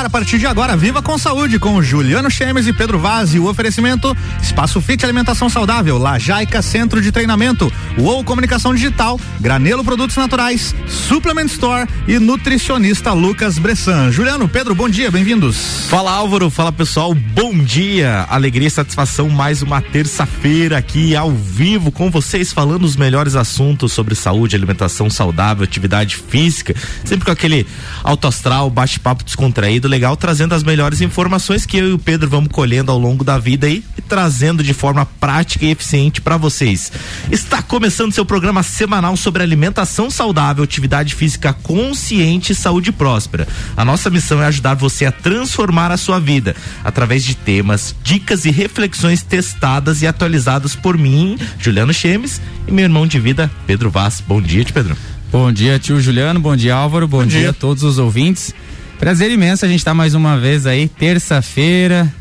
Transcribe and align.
ar 0.00 0.06
a 0.06 0.10
partir 0.10 0.38
de 0.38 0.46
agora, 0.46 0.78
Viva 0.78 1.02
com 1.02 1.18
Saúde, 1.18 1.58
com 1.58 1.82
Juliano 1.82 2.30
Chemes 2.30 2.66
e 2.66 2.72
Pedro 2.72 2.98
Vaz 2.98 3.34
e 3.34 3.38
o 3.38 3.46
oferecimento 3.46 4.16
Espaço 4.42 4.80
Fit 4.80 5.04
Alimentação 5.04 5.50
Saudável, 5.50 5.98
Lajaica 5.98 6.62
Centro 6.62 7.02
de 7.02 7.12
Treinamento, 7.12 7.70
UOL 7.98 8.24
Comunicação 8.24 8.74
Digital, 8.74 9.20
Granelo 9.38 9.84
Produtos 9.84 10.16
Naturais, 10.16 10.74
Suplement 10.86 11.46
Store 11.46 11.86
e 12.08 12.18
nutricionista 12.18 13.12
Lucas 13.12 13.58
Bressan. 13.58 14.10
Juliano, 14.10 14.48
Pedro, 14.48 14.74
bom 14.74 14.88
dia, 14.88 15.10
bem-vindos. 15.10 15.86
Fala 15.90 16.12
Álvaro, 16.12 16.48
fala 16.48 16.72
pessoal, 16.72 17.12
bom 17.14 17.58
dia. 17.58 18.24
Alegria 18.30 18.68
e 18.68 18.70
satisfação 18.70 19.28
mais 19.28 19.60
uma 19.60 19.82
terça-feira 19.82 20.78
aqui 20.78 21.14
ao 21.14 21.30
vivo 21.30 21.92
com 21.92 22.10
vocês 22.10 22.54
falando 22.54 22.84
os 22.84 22.96
melhores 22.96 23.36
assuntos 23.36 23.92
sobre 23.92 24.14
saúde, 24.14 24.56
alimentação 24.56 25.10
saudável, 25.10 25.64
atividade 25.64 26.16
física, 26.16 26.74
sempre 27.04 27.26
com 27.26 27.32
aquele 27.32 27.66
alto 28.02 28.26
astral, 28.26 28.70
bate-papo 28.70 29.24
descontraído, 29.24 29.89
legal, 29.90 30.16
trazendo 30.16 30.54
as 30.54 30.62
melhores 30.62 31.00
informações 31.00 31.66
que 31.66 31.76
eu 31.76 31.90
e 31.90 31.92
o 31.92 31.98
Pedro 31.98 32.30
vamos 32.30 32.50
colhendo 32.50 32.90
ao 32.90 32.98
longo 32.98 33.24
da 33.24 33.36
vida 33.36 33.66
aí 33.66 33.84
e 33.98 34.00
trazendo 34.00 34.62
de 34.62 34.72
forma 34.72 35.04
prática 35.04 35.66
e 35.66 35.70
eficiente 35.70 36.20
para 36.20 36.36
vocês. 36.36 36.90
Está 37.30 37.60
começando 37.60 38.12
seu 38.12 38.24
programa 38.24 38.62
semanal 38.62 39.16
sobre 39.16 39.42
alimentação 39.42 40.10
saudável, 40.10 40.64
atividade 40.64 41.14
física 41.14 41.52
consciente 41.52 42.52
e 42.52 42.54
saúde 42.54 42.92
próspera. 42.92 43.46
A 43.76 43.84
nossa 43.84 44.08
missão 44.08 44.42
é 44.42 44.46
ajudar 44.46 44.74
você 44.74 45.04
a 45.04 45.12
transformar 45.12 45.90
a 45.90 45.96
sua 45.96 46.18
vida 46.18 46.54
através 46.84 47.24
de 47.24 47.34
temas, 47.34 47.94
dicas 48.02 48.44
e 48.44 48.50
reflexões 48.50 49.22
testadas 49.22 50.00
e 50.02 50.06
atualizadas 50.06 50.74
por 50.74 50.96
mim, 50.96 51.36
Juliano 51.58 51.92
Chemes, 51.92 52.40
e 52.66 52.72
meu 52.72 52.84
irmão 52.84 53.06
de 53.06 53.18
vida, 53.18 53.50
Pedro 53.66 53.90
Vaz. 53.90 54.22
Bom 54.26 54.40
dia, 54.40 54.64
Pedro. 54.72 54.96
Bom 55.32 55.52
dia, 55.52 55.78
tio 55.78 56.00
Juliano. 56.00 56.40
Bom 56.40 56.56
dia, 56.56 56.74
Álvaro. 56.74 57.06
Bom, 57.06 57.18
bom 57.18 57.26
dia. 57.26 57.40
dia 57.40 57.50
a 57.50 57.52
todos 57.52 57.84
os 57.84 57.98
ouvintes. 57.98 58.52
Prazer 59.00 59.30
imenso 59.30 59.64
a 59.64 59.68
gente 59.68 59.78
estar 59.78 59.92
tá 59.92 59.94
mais 59.94 60.12
uma 60.12 60.38
vez 60.38 60.66
aí, 60.66 60.86
terça-feira. 60.86 62.12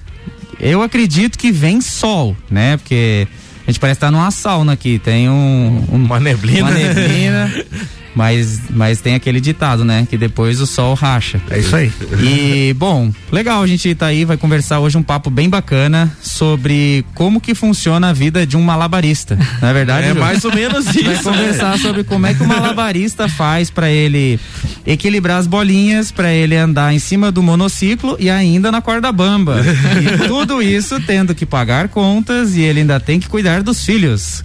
Eu 0.57 0.81
acredito 0.81 1.37
que 1.37 1.51
vem 1.51 1.81
sol, 1.81 2.37
né? 2.49 2.77
Porque 2.77 3.27
a 3.67 3.69
gente 3.69 3.81
parece 3.81 3.97
estar 3.97 4.07
tá 4.07 4.11
numa 4.11 4.31
sauna 4.31 4.71
aqui. 4.71 4.97
Tem 4.97 5.29
um, 5.29 5.85
um 5.91 5.95
uma 5.95 6.21
neblina. 6.21 6.69
Uma 6.69 6.71
neblina. 6.71 7.65
Mas, 8.15 8.61
mas 8.69 9.01
tem 9.01 9.15
aquele 9.15 9.39
ditado, 9.39 9.85
né? 9.85 10.07
Que 10.09 10.17
depois 10.17 10.59
o 10.59 10.67
sol 10.67 10.93
racha. 10.93 11.39
É 11.49 11.59
isso 11.59 11.75
aí. 11.75 11.91
E, 12.21 12.73
bom, 12.73 13.11
legal, 13.31 13.61
a 13.61 13.67
gente 13.67 13.93
tá 13.95 14.07
aí, 14.07 14.25
vai 14.25 14.37
conversar 14.37 14.79
hoje 14.79 14.97
um 14.97 15.03
papo 15.03 15.29
bem 15.29 15.49
bacana 15.49 16.11
sobre 16.21 17.05
como 17.13 17.39
que 17.39 17.53
funciona 17.53 18.09
a 18.09 18.13
vida 18.13 18.45
de 18.45 18.57
um 18.57 18.61
malabarista. 18.61 19.37
Não 19.61 19.69
é 19.69 19.73
verdade? 19.73 20.07
É 20.07 20.13
mais 20.13 20.43
ou 20.43 20.53
menos 20.53 20.87
isso. 20.95 21.03
Vai 21.03 21.17
conversar 21.21 21.77
sobre 21.79 22.03
como 22.03 22.25
é 22.25 22.33
que 22.33 22.43
o 22.43 22.47
malabarista 22.47 23.29
faz 23.29 23.69
para 23.69 23.89
ele 23.89 24.39
equilibrar 24.85 25.37
as 25.37 25.47
bolinhas, 25.47 26.11
para 26.11 26.33
ele 26.33 26.55
andar 26.55 26.93
em 26.93 26.99
cima 26.99 27.31
do 27.31 27.43
monociclo 27.43 28.17
e 28.19 28.29
ainda 28.29 28.71
na 28.71 28.81
corda 28.81 29.11
bamba. 29.11 29.61
E 29.61 30.27
tudo 30.27 30.61
isso 30.61 30.99
tendo 31.01 31.35
que 31.35 31.45
pagar 31.45 31.89
contas 31.89 32.55
e 32.55 32.61
ele 32.61 32.81
ainda 32.81 32.99
tem 32.99 33.19
que 33.19 33.27
cuidar 33.27 33.61
dos 33.61 33.85
filhos. 33.85 34.43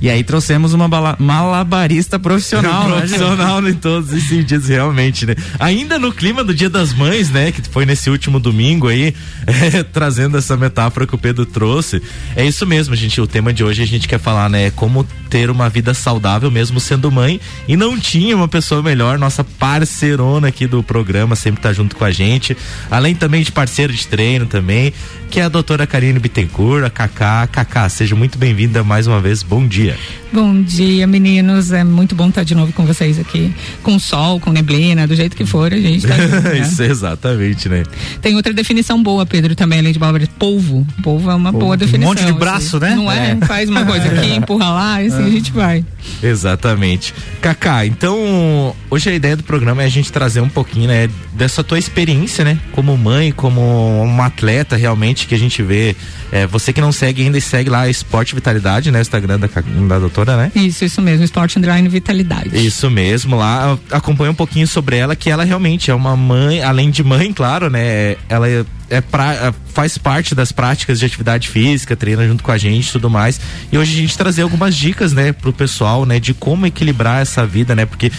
E 0.00 0.08
aí 0.08 0.24
trouxemos 0.24 0.72
uma 0.72 0.88
malabarista 1.18 2.18
profissional. 2.18 2.70
Né, 2.90 2.96
profissional 3.00 3.60
né, 3.60 3.70
em 3.70 3.74
todos 3.74 4.12
os 4.12 4.22
sentidos, 4.24 4.68
realmente, 4.68 5.26
né? 5.26 5.34
Ainda 5.58 5.98
no 5.98 6.12
clima 6.12 6.42
do 6.42 6.54
Dia 6.54 6.70
das 6.70 6.92
Mães, 6.92 7.30
né? 7.30 7.52
Que 7.52 7.62
foi 7.68 7.84
nesse 7.84 8.08
último 8.08 8.40
domingo 8.40 8.88
aí, 8.88 9.14
é, 9.46 9.82
trazendo 9.82 10.38
essa 10.38 10.56
metáfora 10.56 11.06
que 11.06 11.14
o 11.14 11.18
Pedro 11.18 11.44
trouxe. 11.44 12.02
É 12.34 12.44
isso 12.44 12.66
mesmo, 12.66 12.94
gente. 12.96 13.20
O 13.20 13.26
tema 13.26 13.52
de 13.52 13.62
hoje 13.62 13.82
a 13.82 13.86
gente 13.86 14.08
quer 14.08 14.18
falar, 14.18 14.48
né? 14.48 14.70
Como 14.70 15.04
ter 15.28 15.50
uma 15.50 15.68
vida 15.68 15.94
saudável 15.94 16.50
mesmo 16.50 16.80
sendo 16.80 17.10
mãe. 17.10 17.40
E 17.68 17.76
não 17.76 17.98
tinha 17.98 18.34
uma 18.34 18.48
pessoa 18.48 18.82
melhor, 18.82 19.18
nossa 19.18 19.44
parceirona 19.44 20.48
aqui 20.48 20.66
do 20.66 20.82
programa, 20.82 21.36
sempre 21.36 21.60
tá 21.60 21.72
junto 21.72 21.94
com 21.96 22.04
a 22.04 22.10
gente. 22.10 22.56
Além 22.90 23.14
também 23.14 23.42
de 23.42 23.52
parceiro 23.52 23.92
de 23.92 24.06
treino 24.06 24.46
também, 24.46 24.92
que 25.30 25.38
é 25.38 25.44
a 25.44 25.48
doutora 25.48 25.86
Karine 25.86 26.18
Bittencourt, 26.18 26.84
a 26.84 26.90
Cacá. 26.90 27.46
Cacá, 27.46 27.88
seja 27.88 28.16
muito 28.16 28.38
bem-vinda 28.38 28.82
mais 28.82 29.06
uma 29.06 29.20
vez. 29.20 29.42
Bom 29.42 29.66
dia 29.66 29.89
dia. 29.92 30.20
Bom 30.32 30.62
dia, 30.62 31.06
meninos. 31.08 31.72
É 31.72 31.82
muito 31.82 32.14
bom 32.14 32.28
estar 32.28 32.44
de 32.44 32.54
novo 32.54 32.72
com 32.72 32.86
vocês 32.86 33.18
aqui. 33.18 33.52
Com 33.82 33.98
sol, 33.98 34.38
com 34.38 34.52
neblina, 34.52 35.06
do 35.06 35.14
jeito 35.14 35.36
que 35.36 35.44
for, 35.44 35.72
a 35.72 35.76
gente 35.76 36.06
tá 36.06 36.16
junto, 36.16 36.40
né? 36.40 36.58
Isso, 36.62 36.82
exatamente, 36.82 37.68
né? 37.68 37.82
Tem 38.22 38.36
outra 38.36 38.52
definição 38.52 39.02
boa, 39.02 39.26
Pedro, 39.26 39.56
também, 39.56 39.80
além 39.80 39.92
de 39.92 39.98
palavra 39.98 40.24
polvo. 40.38 40.86
Polvo 41.02 41.30
é 41.30 41.34
uma 41.34 41.50
polvo. 41.50 41.66
boa 41.66 41.76
definição. 41.76 42.12
Um 42.12 42.14
monte 42.14 42.24
de 42.24 42.32
braço, 42.32 42.76
assim. 42.76 42.86
né? 42.86 42.94
Não 42.94 43.10
é? 43.10 43.32
é? 43.32 43.46
Faz 43.46 43.68
uma 43.68 43.84
coisa 43.84 44.06
aqui, 44.06 44.34
empurra 44.34 44.70
lá, 44.70 45.02
e 45.02 45.08
assim 45.08 45.22
é. 45.22 45.26
a 45.26 45.30
gente 45.30 45.52
vai. 45.52 45.84
Exatamente. 46.22 47.12
Cacá, 47.40 47.84
então, 47.84 48.74
hoje 48.88 49.10
a 49.10 49.14
ideia 49.14 49.36
do 49.36 49.42
programa 49.42 49.82
é 49.82 49.86
a 49.86 49.90
gente 49.90 50.12
trazer 50.12 50.40
um 50.40 50.48
pouquinho, 50.48 50.88
né, 50.88 51.08
dessa 51.32 51.64
tua 51.64 51.78
experiência, 51.78 52.44
né, 52.44 52.58
como 52.72 52.96
mãe, 52.96 53.32
como 53.32 53.60
uma 54.02 54.26
atleta 54.26 54.76
realmente 54.76 55.26
que 55.26 55.34
a 55.34 55.38
gente 55.38 55.62
vê. 55.62 55.96
É, 56.30 56.46
você 56.46 56.72
que 56.72 56.80
não 56.80 56.92
segue 56.92 57.22
ainda 57.22 57.36
e 57.36 57.40
segue 57.40 57.68
lá 57.68 57.88
Esporte 57.88 58.34
Vitalidade, 58.34 58.92
né, 58.92 59.00
o 59.00 59.02
Instagram 59.02 59.40
da, 59.40 59.48
da 59.88 59.98
doutora, 59.98 60.36
né? 60.36 60.52
Isso, 60.54 60.84
isso 60.84 61.02
mesmo, 61.02 61.24
Esporte 61.24 61.58
Underline 61.58 61.88
Vitalidade. 61.88 62.64
Isso 62.64 62.90
mesmo, 62.90 63.36
lá 63.36 63.78
acompanha 63.90 64.30
um 64.30 64.34
pouquinho 64.34 64.66
sobre 64.66 64.96
ela, 64.96 65.16
que 65.16 65.30
ela 65.30 65.44
realmente 65.44 65.90
é 65.90 65.94
uma 65.94 66.16
mãe, 66.16 66.62
além 66.62 66.90
de 66.90 67.02
mãe, 67.02 67.32
claro, 67.32 67.70
né, 67.70 68.16
ela 68.28 68.48
é 68.48 68.64
é 68.90 69.00
pra, 69.00 69.32
é, 69.34 69.54
faz 69.72 69.96
parte 69.96 70.34
das 70.34 70.50
práticas 70.50 70.98
de 70.98 71.06
atividade 71.06 71.48
física, 71.48 71.94
treina 71.94 72.26
junto 72.26 72.42
com 72.42 72.50
a 72.50 72.58
gente 72.58 72.88
e 72.88 72.92
tudo 72.92 73.08
mais. 73.08 73.40
E 73.70 73.78
hoje 73.78 73.94
a 73.94 74.00
gente 74.00 74.18
trazer 74.18 74.42
algumas 74.42 74.74
dicas, 74.76 75.12
né, 75.12 75.32
pro 75.32 75.52
pessoal, 75.52 76.04
né, 76.04 76.18
de 76.18 76.34
como 76.34 76.66
equilibrar 76.66 77.22
essa 77.22 77.46
vida, 77.46 77.74
né? 77.74 77.86
Porque 77.86 78.10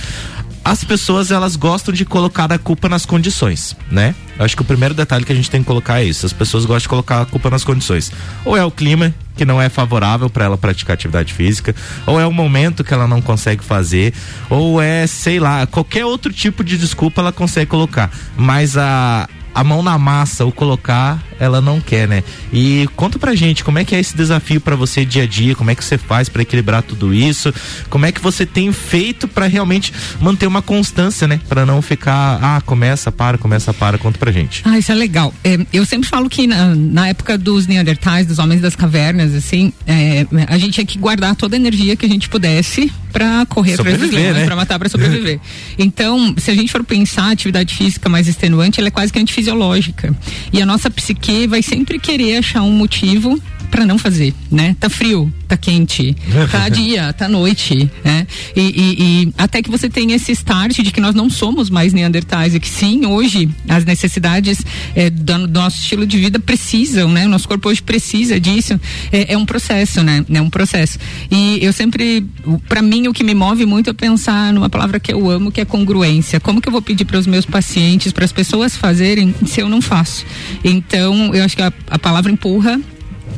as 0.63 0.83
pessoas 0.83 1.31
elas 1.31 1.55
gostam 1.55 1.93
de 1.93 2.05
colocar 2.05 2.51
a 2.51 2.57
culpa 2.57 2.87
nas 2.87 3.05
condições, 3.05 3.75
né? 3.91 4.13
Acho 4.37 4.55
que 4.55 4.61
o 4.61 4.65
primeiro 4.65 4.93
detalhe 4.93 5.25
que 5.25 5.31
a 5.31 5.35
gente 5.35 5.49
tem 5.49 5.61
que 5.61 5.67
colocar 5.67 6.01
é 6.01 6.05
isso. 6.05 6.25
As 6.25 6.33
pessoas 6.33 6.65
gostam 6.65 6.81
de 6.81 6.89
colocar 6.89 7.21
a 7.21 7.25
culpa 7.25 7.49
nas 7.49 7.63
condições. 7.63 8.11
Ou 8.45 8.55
é 8.55 8.63
o 8.63 8.71
clima 8.71 9.13
que 9.35 9.45
não 9.45 9.61
é 9.61 9.69
favorável 9.69 10.29
para 10.29 10.45
ela 10.45 10.57
praticar 10.57 10.93
atividade 10.93 11.33
física, 11.33 11.75
ou 12.05 12.19
é 12.19 12.25
o 12.25 12.31
momento 12.31 12.83
que 12.83 12.93
ela 12.93 13.07
não 13.07 13.21
consegue 13.21 13.63
fazer, 13.63 14.13
ou 14.49 14.81
é, 14.81 15.07
sei 15.07 15.39
lá, 15.39 15.65
qualquer 15.65 16.05
outro 16.05 16.31
tipo 16.31 16.63
de 16.63 16.77
desculpa 16.77 17.21
ela 17.21 17.31
consegue 17.31 17.67
colocar. 17.67 18.11
Mas 18.37 18.77
a 18.77 19.27
a 19.53 19.63
mão 19.63 19.83
na 19.83 19.97
massa, 19.97 20.45
o 20.45 20.51
colocar, 20.51 21.21
ela 21.41 21.59
não 21.59 21.81
quer, 21.81 22.07
né? 22.07 22.23
E 22.53 22.87
conta 22.95 23.17
pra 23.17 23.33
gente 23.33 23.63
como 23.63 23.79
é 23.79 23.83
que 23.83 23.95
é 23.95 23.99
esse 23.99 24.15
desafio 24.15 24.61
para 24.61 24.75
você 24.75 25.03
dia 25.03 25.23
a 25.23 25.25
dia, 25.25 25.55
como 25.55 25.71
é 25.71 25.75
que 25.75 25.83
você 25.83 25.97
faz 25.97 26.29
para 26.29 26.43
equilibrar 26.43 26.83
tudo 26.83 27.11
isso, 27.11 27.51
como 27.89 28.05
é 28.05 28.11
que 28.11 28.21
você 28.21 28.45
tem 28.45 28.71
feito 28.71 29.27
para 29.27 29.47
realmente 29.47 29.91
manter 30.19 30.45
uma 30.45 30.61
constância, 30.61 31.27
né? 31.27 31.41
Para 31.49 31.65
não 31.65 31.81
ficar, 31.81 32.37
ah, 32.41 32.61
começa, 32.61 33.11
para, 33.11 33.39
começa, 33.39 33.73
para, 33.73 33.97
conta 33.97 34.19
pra 34.19 34.31
gente. 34.31 34.61
Ah, 34.63 34.77
isso 34.77 34.91
é 34.91 34.95
legal. 34.95 35.33
É, 35.43 35.57
eu 35.73 35.83
sempre 35.83 36.07
falo 36.07 36.29
que 36.29 36.45
na, 36.45 36.75
na, 36.75 37.07
época 37.07 37.39
dos 37.39 37.65
Neandertais, 37.65 38.27
dos 38.27 38.37
homens 38.37 38.61
das 38.61 38.75
cavernas, 38.75 39.33
assim, 39.33 39.73
é, 39.87 40.27
a 40.47 40.59
gente 40.59 40.73
tinha 40.73 40.85
que 40.85 40.99
guardar 40.99 41.35
toda 41.35 41.55
a 41.55 41.57
energia 41.57 41.95
que 41.95 42.05
a 42.05 42.09
gente 42.09 42.29
pudesse 42.29 42.93
para 43.11 43.45
correr 43.47 43.73
atrás 43.73 43.97
dos 43.97 44.11
leões, 44.11 44.35
né? 44.35 44.45
para 44.45 44.55
matar, 44.55 44.77
para 44.77 44.87
sobreviver. 44.87 45.39
então, 45.77 46.35
se 46.37 46.51
a 46.51 46.55
gente 46.55 46.71
for 46.71 46.83
pensar 46.83 47.23
a 47.23 47.31
atividade 47.31 47.73
física 47.75 48.07
mais 48.07 48.27
extenuante, 48.27 48.79
ela 48.79 48.89
é 48.89 48.91
quase 48.91 49.11
que 49.11 49.19
antifisiológica. 49.19 50.15
E 50.53 50.61
a 50.61 50.65
nossa 50.65 50.89
psique 50.89 51.30
vai 51.47 51.61
sempre 51.61 51.99
querer 51.99 52.37
achar 52.37 52.61
um 52.63 52.71
motivo 52.71 53.41
para 53.71 53.85
não 53.85 53.97
fazer, 53.97 54.33
né? 54.51 54.75
Tá 54.77 54.89
frio, 54.89 55.33
tá 55.47 55.55
quente, 55.55 56.15
tá 56.51 56.67
dia, 56.69 57.13
tá 57.13 57.29
noite, 57.29 57.89
né? 58.03 58.27
E, 58.53 58.61
e, 58.61 58.95
e, 58.99 59.33
até 59.37 59.61
que 59.61 59.71
você 59.71 59.89
tenha 59.89 60.15
esse 60.15 60.33
start 60.33 60.79
de 60.81 60.91
que 60.91 60.99
nós 60.99 61.15
não 61.15 61.29
somos 61.29 61.69
mais 61.69 61.93
neandertais 61.93 62.53
e 62.53 62.59
que 62.59 62.67
sim, 62.67 63.05
hoje 63.05 63.49
as 63.69 63.85
necessidades 63.85 64.59
é, 64.93 65.09
do, 65.09 65.47
do, 65.47 65.59
nosso 65.59 65.77
estilo 65.77 66.05
de 66.05 66.17
vida 66.17 66.37
precisam, 66.37 67.09
né? 67.09 67.25
O 67.25 67.29
nosso 67.29 67.47
corpo 67.47 67.69
hoje 67.69 67.81
precisa 67.81 68.39
disso. 68.39 68.79
É, 69.11 69.33
é 69.33 69.37
um 69.37 69.45
processo, 69.45 70.03
né? 70.03 70.25
É 70.29 70.41
um 70.41 70.49
processo. 70.49 70.99
E 71.31 71.59
eu 71.61 71.71
sempre, 71.71 72.25
para 72.67 72.81
mim, 72.81 73.07
o 73.07 73.13
que 73.13 73.23
me 73.23 73.33
move 73.33 73.65
muito 73.65 73.89
é 73.89 73.93
pensar 73.93 74.51
numa 74.51 74.69
palavra 74.69 74.99
que 74.99 75.13
eu 75.13 75.29
amo, 75.29 75.51
que 75.51 75.61
é 75.61 75.65
congruência. 75.65 76.41
Como 76.41 76.59
que 76.59 76.67
eu 76.67 76.73
vou 76.73 76.81
pedir 76.81 77.05
para 77.05 77.17
os 77.17 77.25
meus 77.25 77.45
pacientes, 77.45 78.11
para 78.11 78.25
as 78.25 78.33
pessoas 78.33 78.75
fazerem 78.75 79.33
se 79.45 79.61
eu 79.61 79.69
não 79.69 79.81
faço? 79.81 80.25
Então, 80.61 81.33
eu 81.33 81.45
acho 81.45 81.55
que 81.55 81.61
a, 81.61 81.71
a 81.89 81.97
palavra 81.97 82.29
empurra 82.29 82.79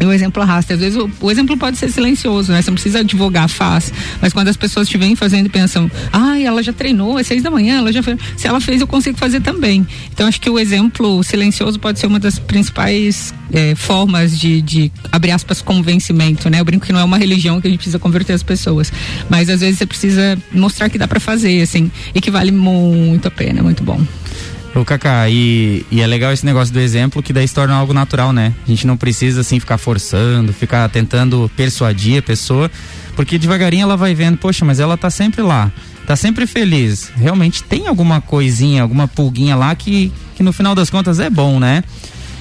o 0.02 0.12
exemplo 0.12 0.42
arrasta. 0.42 0.74
Às 0.74 0.80
vezes 0.80 0.98
o, 0.98 1.10
o, 1.22 1.32
exemplo 1.32 1.58
pode 1.58 1.78
ser 1.78 1.92
silencioso, 1.92 2.52
né? 2.52 2.62
Você 2.62 2.70
não 2.70 2.76
precisa 2.76 3.00
advogar, 3.00 3.48
faz. 3.48 3.92
Mas 4.22 4.34
quando 4.34 4.48
as 4.48 4.58
pessoas 4.58 4.88
te 4.88 4.98
vêm 4.98 5.16
fazendo 5.16 5.46
e 5.46 5.50
pensam, 5.50 5.90
ah, 6.12 6.40
ela 6.40 6.62
já 6.62 6.74
treinou, 6.74 7.20
é 7.20 7.24
seis 7.24 7.42
da 7.42 7.50
manhã, 7.50 7.78
ela 7.78 7.92
já 7.92 8.04
fez. 8.04 8.18
Se 8.38 8.48
ela 8.48 8.60
fez, 8.60 8.82
eu 8.82 8.88
consigo 8.88 9.18
fazer 9.18 9.42
também. 9.42 9.86
Então 10.12 10.28
acho 10.28 10.40
que 10.40 10.50
o 10.50 10.60
exemplo 10.60 11.24
silencioso 11.24 11.80
pode 11.80 12.00
ser 12.00 12.08
uma 12.08 12.20
das 12.20 12.40
principais 12.40 13.34
é, 13.52 13.76
formas 13.76 14.38
de, 14.38 14.62
de, 14.62 14.92
abre 15.12 15.32
aspas, 15.32 15.62
convencimento, 15.62 16.50
né? 16.50 16.60
Eu 16.60 16.66
brinco 16.66 16.86
que 16.86 16.94
não 16.94 17.00
é 17.00 17.04
uma 17.04 17.18
religião 17.18 17.62
que 17.62 17.68
a 17.68 17.70
gente 17.70 17.80
precisa 17.80 18.00
converter 18.00 18.34
as 18.34 18.44
pessoas. 18.44 18.92
Mas 19.30 19.50
às 19.50 19.62
vezes 19.62 19.78
você 19.78 19.86
precisa 19.86 20.38
mostrar 20.52 20.90
que 20.90 20.98
dá 20.98 21.08
para 21.08 21.20
fazer, 21.20 21.62
assim, 21.62 21.92
e 22.14 22.20
que 22.20 22.32
vale 22.32 22.52
muito 22.52 23.28
a 23.28 23.32
pena, 23.32 23.62
muito 23.62 23.84
bom. 23.84 24.02
Ô, 24.76 24.84
Cacá, 24.84 25.30
e, 25.30 25.86
e 25.92 26.02
é 26.02 26.08
legal 26.08 26.32
esse 26.32 26.46
negócio 26.46 26.74
do 26.74 26.80
exemplo 26.80 27.22
que 27.22 27.32
daí 27.32 27.48
se 27.48 27.54
torna 27.54 27.76
algo 27.76 27.94
natural, 27.94 28.34
né? 28.34 28.54
A 28.66 28.70
gente 28.70 28.88
não 28.88 28.98
precisa, 28.98 29.42
assim, 29.42 29.60
ficar 29.60 29.78
forçando, 29.78 30.52
ficar 30.52 30.90
tentando 30.90 31.50
persuadir 31.56 32.20
a 32.20 32.22
pessoa, 32.22 32.72
porque 33.16 33.38
devagarinho 33.38 33.84
ela 33.84 33.96
vai 33.96 34.16
vendo, 34.16 34.38
poxa, 34.38 34.66
mas 34.66 34.80
ela 34.80 34.98
tá 34.98 35.10
sempre 35.10 35.44
lá, 35.44 35.72
tá 36.08 36.16
sempre 36.16 36.48
feliz. 36.48 37.12
Realmente 37.16 37.62
tem 37.62 37.88
alguma 37.88 38.20
coisinha, 38.20 38.82
alguma 38.82 39.08
pulguinha 39.08 39.56
lá 39.56 39.76
que, 39.76 40.12
que 40.36 40.44
que 40.44 40.46
no 40.46 40.54
final 40.54 40.76
das 40.76 40.90
contas 40.90 41.20
é 41.20 41.30
bom, 41.30 41.60
né? 41.60 41.84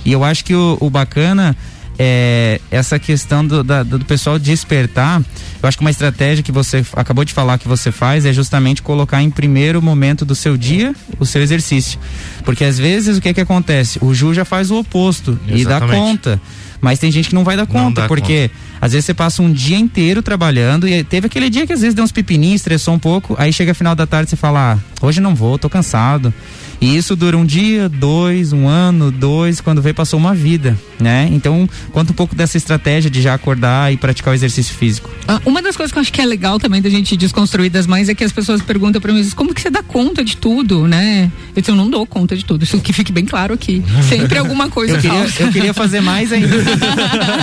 E 0.05 0.11
eu 0.11 0.25
acho 0.25 0.45
que 0.45 0.55
o, 0.55 0.77
o 0.81 0.91
bacana 0.91 1.57
é, 1.99 2.61
essa 2.71 2.99
questão 2.99 3.47
do, 3.47 3.63
da, 3.63 3.83
do 3.83 4.05
pessoal 4.05 4.39
despertar, 4.39 5.21
eu 5.63 5.69
acho 5.69 5.77
que 5.77 5.85
uma 5.85 5.91
estratégia 5.91 6.43
que 6.43 6.53
você 6.53 6.85
acabou 6.95 7.25
de 7.25 7.33
falar 7.33 7.59
que 7.59 7.69
você 7.69 7.93
faz 7.93 8.25
é 8.25 8.33
justamente 8.33 8.83
colocar 8.83 9.23
em 9.23 9.31
primeiro 9.31 9.81
momento 9.83 10.25
do 10.25 10.35
seu 10.35 10.57
dia 10.57 10.95
o 11.19 11.27
seu 11.27 11.43
exercício. 11.43 11.99
Porque 12.45 12.65
às 12.65 12.79
vezes 12.79 13.19
o 13.19 13.21
que 13.21 13.29
é 13.29 13.35
que 13.35 13.41
acontece? 13.41 13.99
O 14.03 14.15
Ju 14.15 14.35
já 14.35 14.45
faz 14.45 14.71
o 14.71 14.79
oposto 14.79 15.39
Exatamente. 15.47 15.61
e 15.61 15.65
dá 15.65 15.81
conta. 15.81 16.41
Mas 16.81 16.99
tem 16.99 17.13
gente 17.13 17.29
que 17.29 17.35
não 17.35 17.45
vai 17.45 17.57
dar 17.57 17.65
conta, 17.65 18.09
porque 18.09 18.49
conta. 18.49 18.61
às 18.81 18.91
vezes 18.91 19.07
você 19.07 19.15
passa 19.15 19.41
um 19.41 19.53
dia 19.53 19.79
inteiro 19.79 20.21
trabalhando 20.21 20.89
e 20.89 21.05
teve 21.05 21.29
aquele 21.29 21.49
dia 21.49 21.65
que 21.65 21.73
às 21.73 21.81
vezes 21.81 21.95
deu 21.95 22.03
uns 22.03 22.11
pepininhos, 22.11 22.57
estressou 22.57 22.95
um 22.95 22.99
pouco, 22.99 23.37
aí 23.39 23.53
chega 23.53 23.73
final 23.73 23.95
da 23.95 24.05
tarde 24.05 24.27
e 24.27 24.31
você 24.31 24.37
fala, 24.37 24.73
ah, 24.73 25.07
hoje 25.07 25.21
não 25.21 25.33
vou, 25.33 25.57
tô 25.57 25.71
cansado. 25.71 26.35
E 26.83 26.97
isso 26.97 27.15
dura 27.15 27.39
um 27.39 27.45
dia, 27.45 27.89
dois, 27.89 28.53
um 28.53 28.67
ano, 28.67 29.13
dois, 29.13 29.61
quando 29.61 29.81
vê 29.81 29.93
passou 29.93 30.19
uma 30.19 30.35
vida, 30.35 30.77
né? 30.99 31.29
Então, 31.31 31.69
conta 31.93 32.11
um 32.11 32.15
pouco 32.15 32.35
dessa 32.35 32.57
estratégia 32.57 33.09
de 33.09 33.23
já 33.23 33.35
acordar 33.35 33.93
e 33.93 33.97
praticar 33.97 34.33
o 34.33 34.35
exercício 34.35 34.75
físico. 34.75 35.09
Ah, 35.29 35.41
uma 35.47 35.63
das 35.63 35.77
coisas 35.77 35.93
que 35.93 35.99
eu 35.99 36.01
acho 36.01 36.13
que 36.13 36.21
é 36.21 36.27
legal 36.27 36.59
também 36.59 36.83
da 36.83 36.91
gente 36.91 37.17
desconstruir 37.17 37.71
das 37.71 37.87
mães 37.87 38.09
é 38.09 38.17
que 38.17 38.25
as 38.25 38.33
pessoas 38.33 38.61
perguntam 38.61 39.01
para 39.01 39.13
mim, 39.13 39.25
como 39.31 39.55
que 39.55 39.61
você 39.61 39.71
dá 39.71 39.81
conta 39.81 40.25
de 40.25 40.37
tudo, 40.37 40.89
né? 40.89 41.31
Eu 41.55 41.63
disse, 41.63 41.71
eu 41.71 41.77
não 41.77 41.89
dou 41.89 42.05
conta 42.05 42.37
de 42.37 42.45
tudo, 42.45 42.65
isso 42.65 42.81
que 42.81 42.93
fique 42.93 43.13
bem 43.13 43.27
claro 43.27 43.55
aqui. 43.55 43.81
Sempre 44.09 44.39
alguma 44.39 44.67
coisa 44.69 44.95
eu 44.95 45.01
queria, 45.01 45.27
eu 45.39 45.53
queria 45.53 45.73
fazer 45.73 46.01
mais 46.01 46.33
ainda. 46.33 46.49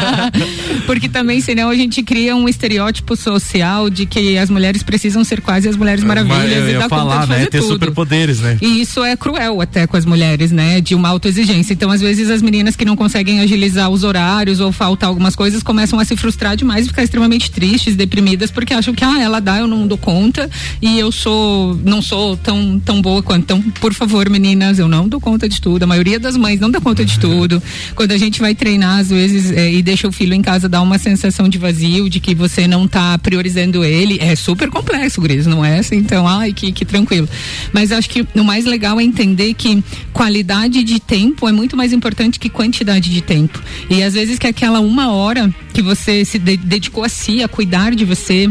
Porque 0.85 1.07
também, 1.07 1.39
senão 1.39 1.69
a 1.69 1.75
gente 1.75 2.03
cria 2.03 2.35
um 2.35 2.49
estereótipo 2.49 3.15
social 3.15 3.89
de 3.89 4.05
que 4.05 4.37
as 4.37 4.49
mulheres 4.49 4.83
precisam 4.83 5.23
ser 5.23 5.39
quase 5.39 5.69
as 5.69 5.77
mulheres 5.77 6.03
maravilhas 6.03 6.57
eu, 6.57 6.67
eu 6.67 6.75
e 6.75 6.77
dar 6.77 6.89
falar, 6.89 7.03
conta 7.03 7.21
de 7.21 7.27
fazer 7.27 7.39
né? 7.39 7.45
Ter 7.45 7.59
tudo. 7.59 7.73
superpoderes, 7.73 8.39
né? 8.41 8.57
E 8.61 8.81
isso 8.81 9.01
é 9.01 9.15
cruel 9.15 9.28
cruel 9.29 9.61
até 9.61 9.85
com 9.85 9.95
as 9.95 10.05
mulheres, 10.05 10.51
né? 10.51 10.81
De 10.81 10.95
uma 10.95 11.09
autoexigência. 11.09 11.73
Então, 11.73 11.91
às 11.91 12.01
vezes, 12.01 12.29
as 12.29 12.41
meninas 12.41 12.75
que 12.75 12.83
não 12.83 12.95
conseguem 12.95 13.39
agilizar 13.41 13.89
os 13.89 14.03
horários 14.03 14.59
ou 14.59 14.71
faltar 14.71 15.07
algumas 15.07 15.35
coisas 15.35 15.61
começam 15.61 15.99
a 15.99 16.05
se 16.05 16.15
frustrar 16.15 16.55
demais 16.55 16.85
e 16.85 16.89
ficar 16.89 17.03
extremamente 17.03 17.51
tristes, 17.51 17.95
deprimidas, 17.95 18.49
porque 18.49 18.73
acham 18.73 18.93
que, 18.93 19.03
ah, 19.03 19.21
ela 19.21 19.39
dá, 19.39 19.59
eu 19.59 19.67
não 19.67 19.87
dou 19.87 19.97
conta 19.97 20.49
e 20.81 20.97
eu 20.97 21.11
sou, 21.11 21.79
não 21.85 22.01
sou 22.01 22.35
tão, 22.37 22.79
tão 22.79 23.01
boa 23.01 23.21
quanto. 23.21 23.43
Então, 23.43 23.61
por 23.79 23.93
favor, 23.93 24.27
meninas, 24.29 24.79
eu 24.79 24.87
não 24.87 25.07
dou 25.07 25.19
conta 25.19 25.47
de 25.47 25.61
tudo. 25.61 25.83
A 25.83 25.87
maioria 25.87 26.19
das 26.19 26.35
mães 26.35 26.59
não 26.59 26.71
dá 26.71 26.81
conta 26.81 27.05
de 27.05 27.19
tudo. 27.19 27.61
Quando 27.95 28.11
a 28.11 28.17
gente 28.17 28.39
vai 28.39 28.55
treinar, 28.55 28.99
às 28.99 29.09
vezes, 29.09 29.51
é, 29.51 29.71
e 29.71 29.83
deixa 29.83 30.07
o 30.07 30.11
filho 30.11 30.33
em 30.33 30.41
casa, 30.41 30.67
dá 30.67 30.81
uma 30.81 30.97
sensação 30.97 31.47
de 31.47 31.57
vazio, 31.57 32.09
de 32.09 32.19
que 32.19 32.33
você 32.33 32.67
não 32.67 32.87
tá 32.87 33.17
priorizando 33.19 33.83
ele. 33.83 34.17
É 34.19 34.35
super 34.35 34.69
complexo, 34.69 35.21
Gris, 35.21 35.45
não 35.45 35.63
é 35.63 35.79
assim? 35.79 35.97
Então, 35.97 36.27
ai, 36.27 36.51
que, 36.51 36.71
que 36.71 36.83
tranquilo. 36.83 37.29
Mas 37.71 37.91
acho 37.91 38.09
que 38.09 38.25
o 38.33 38.43
mais 38.43 38.65
legal 38.65 38.99
é 38.99 39.03
entender 39.03 39.18
que 39.53 39.83
qualidade 40.13 40.83
de 40.83 40.99
tempo 40.99 41.47
é 41.47 41.51
muito 41.51 41.75
mais 41.75 41.93
importante 41.93 42.39
que 42.39 42.49
quantidade 42.49 43.09
de 43.09 43.21
tempo. 43.21 43.61
E 43.89 44.03
às 44.03 44.13
vezes 44.13 44.39
que 44.39 44.47
aquela 44.47 44.79
uma 44.79 45.11
hora 45.11 45.53
que 45.73 45.81
você 45.81 46.23
se 46.25 46.39
de 46.39 46.57
dedicou 46.57 47.03
a 47.03 47.09
si, 47.09 47.43
a 47.43 47.47
cuidar 47.47 47.95
de 47.95 48.05
você, 48.05 48.49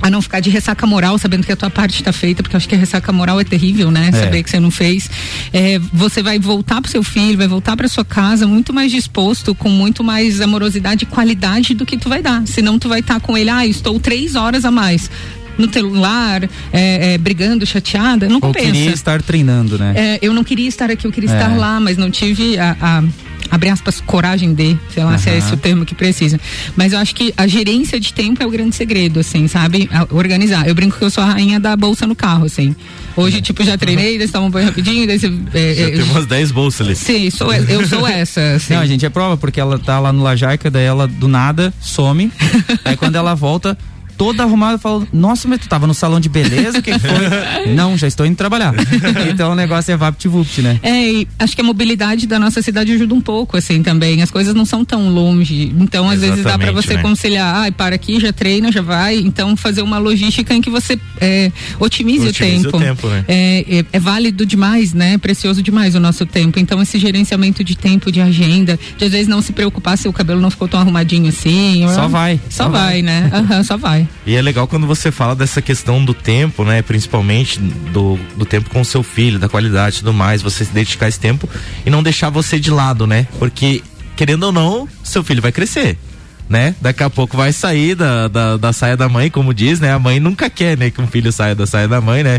a 0.00 0.10
não 0.10 0.20
ficar 0.20 0.40
de 0.40 0.50
ressaca 0.50 0.86
moral, 0.86 1.18
sabendo 1.18 1.44
que 1.44 1.52
a 1.52 1.56
tua 1.56 1.70
parte 1.70 1.94
está 1.94 2.12
feita, 2.12 2.42
porque 2.42 2.56
acho 2.56 2.68
que 2.68 2.74
a 2.74 2.78
ressaca 2.78 3.12
moral 3.12 3.40
é 3.40 3.44
terrível, 3.44 3.90
né? 3.90 4.08
É. 4.08 4.12
Saber 4.12 4.42
que 4.42 4.50
você 4.50 4.60
não 4.60 4.70
fez. 4.70 5.10
É, 5.52 5.78
você 5.92 6.22
vai 6.22 6.38
voltar 6.38 6.80
pro 6.80 6.90
seu 6.90 7.02
filho, 7.02 7.38
vai 7.38 7.48
voltar 7.48 7.76
para 7.76 7.88
sua 7.88 8.04
casa 8.04 8.46
muito 8.46 8.72
mais 8.72 8.90
disposto, 8.90 9.54
com 9.54 9.68
muito 9.68 10.04
mais 10.04 10.40
amorosidade 10.40 11.04
e 11.04 11.06
qualidade 11.06 11.74
do 11.74 11.86
que 11.86 11.96
tu 11.96 12.08
vai 12.08 12.22
dar. 12.22 12.46
Senão 12.46 12.78
tu 12.78 12.88
vai 12.88 13.00
estar 13.00 13.14
tá 13.14 13.20
com 13.20 13.36
ele, 13.36 13.50
ah, 13.50 13.66
estou 13.66 13.98
três 13.98 14.34
horas 14.34 14.64
a 14.64 14.70
mais 14.70 15.10
no 15.58 15.72
celular, 15.72 16.44
é, 16.72 17.14
é, 17.14 17.18
brigando, 17.18 17.66
chateada, 17.66 18.28
não 18.28 18.40
compensa. 18.40 18.66
Eu 18.66 18.72
queria 18.72 18.92
estar 18.92 19.22
treinando, 19.22 19.78
né? 19.78 19.94
É, 19.96 20.18
eu 20.22 20.32
não 20.32 20.44
queria 20.44 20.68
estar 20.68 20.90
aqui, 20.90 21.06
eu 21.06 21.12
queria 21.12 21.30
estar 21.30 21.52
é. 21.52 21.56
lá, 21.56 21.80
mas 21.80 21.96
não 21.96 22.10
tive 22.10 22.58
a, 22.58 22.76
a 22.80 23.04
abre 23.50 23.68
aspas, 23.68 24.00
coragem 24.00 24.54
de, 24.54 24.76
sei 24.92 25.04
lá 25.04 25.12
uhum. 25.12 25.18
se 25.18 25.30
é 25.30 25.38
esse 25.38 25.52
o 25.52 25.56
termo 25.56 25.84
que 25.84 25.94
precisa. 25.94 26.38
Mas 26.74 26.92
eu 26.92 26.98
acho 26.98 27.14
que 27.14 27.32
a 27.36 27.46
gerência 27.46 27.98
de 27.98 28.12
tempo 28.12 28.42
é 28.42 28.46
o 28.46 28.50
grande 28.50 28.74
segredo, 28.74 29.20
assim, 29.20 29.46
sabe? 29.48 29.88
A 29.92 30.06
organizar. 30.14 30.66
Eu 30.66 30.74
brinco 30.74 30.98
que 30.98 31.04
eu 31.04 31.10
sou 31.10 31.22
a 31.22 31.26
rainha 31.26 31.60
da 31.60 31.76
bolsa 31.76 32.06
no 32.06 32.14
carro, 32.14 32.46
assim. 32.46 32.74
Hoje, 33.16 33.40
tipo, 33.40 33.64
já 33.64 33.78
treinei, 33.78 34.18
daí 34.18 34.28
toma 34.28 34.46
um 34.46 34.50
banho 34.50 34.66
rapidinho, 34.66 35.06
daí 35.06 35.18
você. 35.18 35.32
É, 35.54 35.74
já 35.74 35.82
é, 35.84 35.90
tem 35.90 36.02
umas 36.02 36.26
10 36.26 36.50
bolsas 36.50 36.86
ali. 36.86 36.96
Sim, 36.96 37.30
sou, 37.30 37.52
eu 37.52 37.86
sou 37.86 38.06
essa. 38.06 38.36
Assim. 38.56 38.74
Não, 38.74 38.80
a 38.80 38.86
gente 38.86 39.04
é 39.04 39.08
prova, 39.08 39.36
porque 39.36 39.60
ela 39.60 39.78
tá 39.78 39.98
lá 39.98 40.12
no 40.12 40.22
Lajaica, 40.22 40.70
daí 40.70 40.84
ela 40.84 41.06
do 41.06 41.28
nada 41.28 41.72
some. 41.80 42.30
aí 42.84 42.96
quando 42.96 43.16
ela 43.16 43.34
volta, 43.34 43.76
toda 44.16 44.42
arrumada, 44.42 44.78
falou, 44.78 45.06
nossa, 45.12 45.46
mas 45.48 45.60
tu 45.60 45.68
tava 45.68 45.86
no 45.86 45.94
salão 45.94 46.18
de 46.18 46.28
beleza, 46.28 46.78
o 46.78 46.82
que, 46.82 46.98
foi? 46.98 47.10
Não, 47.74 47.96
já 47.96 48.06
estou 48.06 48.26
indo 48.26 48.36
trabalhar. 48.36 48.74
então 49.30 49.52
o 49.52 49.54
negócio 49.54 49.92
é 49.92 49.96
vapt-vupt, 49.96 50.62
né? 50.62 50.80
É, 50.82 51.10
e 51.10 51.28
acho 51.38 51.54
que 51.54 51.60
a 51.60 51.64
mobilidade 51.64 52.26
da 52.26 52.38
nossa 52.38 52.62
cidade 52.62 52.92
ajuda 52.92 53.14
um 53.14 53.20
pouco, 53.20 53.56
assim, 53.56 53.82
também. 53.82 54.22
As 54.22 54.30
coisas 54.30 54.54
não 54.54 54.64
são 54.64 54.84
tão 54.84 55.08
longe. 55.08 55.72
Então, 55.78 56.08
às 56.08 56.16
Exatamente, 56.16 56.30
vezes 56.30 56.44
dá 56.44 56.58
para 56.58 56.72
você 56.72 56.94
né? 56.94 57.02
conciliar, 57.02 57.56
ai, 57.56 57.68
ah, 57.68 57.72
para 57.72 57.94
aqui, 57.94 58.18
já 58.20 58.32
treina, 58.32 58.72
já 58.72 58.82
vai. 58.82 59.16
Então, 59.16 59.56
fazer 59.56 59.82
uma 59.82 59.98
logística 59.98 60.54
em 60.54 60.60
que 60.60 60.70
você 60.70 60.98
é, 61.20 61.52
otimize, 61.78 62.28
otimize, 62.28 62.66
o 62.66 62.70
tempo. 62.70 62.76
O 62.76 62.80
tempo 62.80 63.08
né? 63.08 63.24
é, 63.28 63.78
é, 63.78 63.84
é, 63.92 64.00
válido 64.00 64.46
demais, 64.46 64.92
né? 64.92 65.14
É 65.14 65.18
precioso 65.18 65.62
demais 65.62 65.94
o 65.94 66.00
nosso 66.00 66.24
tempo. 66.24 66.58
Então, 66.58 66.80
esse 66.80 66.98
gerenciamento 66.98 67.62
de 67.62 67.76
tempo, 67.76 68.10
de 68.10 68.20
agenda, 68.20 68.78
de 68.96 69.04
às 69.04 69.12
vezes 69.12 69.28
não 69.28 69.42
se 69.42 69.52
preocupar 69.52 69.98
se 69.98 70.08
o 70.08 70.12
cabelo 70.12 70.40
não 70.40 70.50
ficou 70.50 70.68
tão 70.68 70.80
arrumadinho 70.80 71.28
assim. 71.28 71.86
Só 71.94 72.08
vai. 72.08 72.40
Só, 72.48 72.64
só 72.64 72.70
vai, 72.70 72.86
vai, 72.86 73.02
né? 73.02 73.30
Uhum, 73.32 73.64
só 73.64 73.76
vai. 73.76 74.05
E 74.26 74.34
é 74.34 74.42
legal 74.42 74.66
quando 74.66 74.86
você 74.86 75.10
fala 75.10 75.34
dessa 75.34 75.62
questão 75.62 76.04
do 76.04 76.14
tempo, 76.14 76.64
né? 76.64 76.82
Principalmente 76.82 77.58
do, 77.58 78.18
do 78.36 78.44
tempo 78.44 78.70
com 78.70 78.80
o 78.80 78.84
seu 78.84 79.02
filho, 79.02 79.38
da 79.38 79.48
qualidade 79.48 79.96
e 79.96 79.98
tudo 80.00 80.12
mais, 80.12 80.42
você 80.42 80.64
se 80.64 80.72
dedicar 80.72 81.08
esse 81.08 81.20
tempo 81.20 81.48
e 81.84 81.90
não 81.90 82.02
deixar 82.02 82.30
você 82.30 82.58
de 82.58 82.70
lado, 82.70 83.06
né? 83.06 83.26
Porque, 83.38 83.82
querendo 84.16 84.44
ou 84.44 84.52
não, 84.52 84.88
seu 85.02 85.22
filho 85.22 85.42
vai 85.42 85.52
crescer 85.52 85.98
né? 86.48 86.74
Daqui 86.80 87.02
a 87.02 87.10
pouco 87.10 87.36
vai 87.36 87.52
sair 87.52 87.94
da, 87.94 88.28
da, 88.28 88.56
da, 88.56 88.72
saia 88.72 88.96
da 88.96 89.08
mãe, 89.08 89.30
como 89.30 89.52
diz, 89.52 89.80
né? 89.80 89.92
A 89.92 89.98
mãe 89.98 90.20
nunca 90.20 90.48
quer, 90.48 90.78
né? 90.78 90.90
Que 90.90 91.00
um 91.00 91.06
filho 91.06 91.32
saia 91.32 91.54
da 91.54 91.66
saia 91.66 91.88
da 91.88 92.00
mãe, 92.00 92.22
né? 92.22 92.38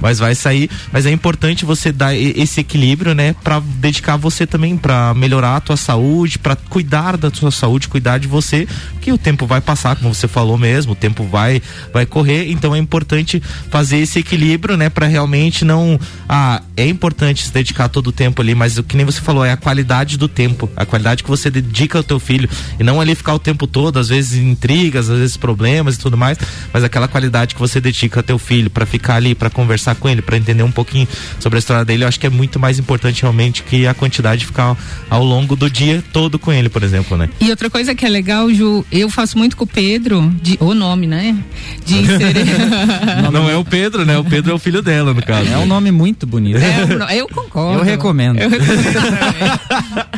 Mas 0.00 0.18
vai 0.18 0.34
sair. 0.34 0.70
Mas 0.92 1.06
é 1.06 1.10
importante 1.10 1.64
você 1.64 1.90
dar 1.90 2.14
esse 2.14 2.60
equilíbrio, 2.60 3.14
né? 3.14 3.34
Para 3.42 3.60
dedicar 3.60 4.16
você 4.16 4.46
também 4.46 4.76
para 4.76 5.12
melhorar 5.14 5.56
a 5.56 5.60
tua 5.60 5.76
saúde, 5.76 6.38
para 6.38 6.54
cuidar 6.56 7.16
da 7.16 7.30
tua 7.30 7.50
saúde, 7.50 7.88
cuidar 7.88 8.18
de 8.18 8.28
você, 8.28 8.66
que 9.00 9.12
o 9.12 9.18
tempo 9.18 9.46
vai 9.46 9.60
passar, 9.60 9.96
como 9.96 10.14
você 10.14 10.28
falou 10.28 10.56
mesmo, 10.56 10.92
o 10.92 10.96
tempo 10.96 11.24
vai 11.24 11.60
vai 11.92 12.06
correr. 12.06 12.50
Então 12.50 12.74
é 12.74 12.78
importante 12.78 13.42
fazer 13.70 13.98
esse 13.98 14.20
equilíbrio, 14.20 14.76
né? 14.76 14.88
Para 14.88 15.06
realmente 15.06 15.64
não, 15.64 15.98
ah, 16.28 16.62
é 16.76 16.86
importante 16.86 17.44
se 17.44 17.52
dedicar 17.52 17.88
todo 17.88 18.08
o 18.08 18.12
tempo 18.12 18.40
ali, 18.40 18.54
mas 18.54 18.78
o 18.78 18.82
que 18.84 18.96
nem 18.96 19.04
você 19.04 19.20
falou 19.20 19.44
é 19.44 19.50
a 19.50 19.56
qualidade 19.56 20.16
do 20.16 20.28
tempo, 20.28 20.70
a 20.76 20.86
qualidade 20.86 21.24
que 21.24 21.28
você 21.28 21.50
dedica 21.50 21.98
ao 21.98 22.04
teu 22.04 22.20
filho 22.20 22.48
e 22.78 22.84
não 22.84 23.00
ali 23.00 23.14
ficar 23.14 23.34
o 23.34 23.38
tempo 23.48 23.66
todo, 23.66 23.98
às 23.98 24.08
vezes 24.08 24.38
intrigas, 24.38 25.08
às 25.08 25.18
vezes 25.18 25.36
problemas 25.38 25.94
e 25.94 25.98
tudo 25.98 26.18
mais, 26.18 26.36
mas 26.70 26.84
aquela 26.84 27.08
qualidade 27.08 27.54
que 27.54 27.60
você 27.60 27.80
dedica 27.80 28.20
ao 28.20 28.22
teu 28.22 28.38
filho 28.38 28.68
para 28.68 28.84
ficar 28.84 29.14
ali, 29.14 29.34
para 29.34 29.48
conversar 29.48 29.94
com 29.94 30.06
ele, 30.06 30.20
para 30.20 30.36
entender 30.36 30.62
um 30.62 30.70
pouquinho 30.70 31.08
sobre 31.40 31.56
a 31.56 31.60
história 31.60 31.82
dele, 31.82 32.04
eu 32.04 32.08
acho 32.08 32.20
que 32.20 32.26
é 32.26 32.30
muito 32.30 32.60
mais 32.60 32.78
importante 32.78 33.22
realmente 33.22 33.62
que 33.62 33.86
a 33.86 33.94
quantidade 33.94 34.40
de 34.40 34.46
ficar 34.46 34.76
ao 35.08 35.24
longo 35.24 35.56
do 35.56 35.70
dia 35.70 36.04
todo 36.12 36.38
com 36.38 36.52
ele, 36.52 36.68
por 36.68 36.82
exemplo, 36.82 37.16
né? 37.16 37.30
E 37.40 37.48
outra 37.48 37.70
coisa 37.70 37.94
que 37.94 38.04
é 38.04 38.08
legal, 38.08 38.52
Ju, 38.52 38.84
eu 38.92 39.08
faço 39.08 39.38
muito 39.38 39.56
com 39.56 39.64
o 39.64 39.66
Pedro, 39.66 40.30
de, 40.42 40.58
o 40.60 40.74
nome, 40.74 41.06
né? 41.06 41.34
De 41.86 41.94
inserir... 42.04 42.44
não, 43.22 43.30
não 43.32 43.50
é 43.50 43.56
o 43.56 43.64
Pedro, 43.64 44.04
né? 44.04 44.18
O 44.18 44.24
Pedro 44.24 44.52
é 44.52 44.54
o 44.54 44.58
filho 44.58 44.82
dela, 44.82 45.14
no 45.14 45.22
caso. 45.22 45.50
É 45.50 45.56
um 45.56 45.66
nome 45.66 45.90
muito 45.90 46.26
bonito. 46.26 46.58
É, 46.58 47.16
eu 47.18 47.26
concordo. 47.28 47.78
Eu 47.78 47.84
recomendo. 47.84 48.38
Eu 48.38 48.50
recomendo 48.50 48.88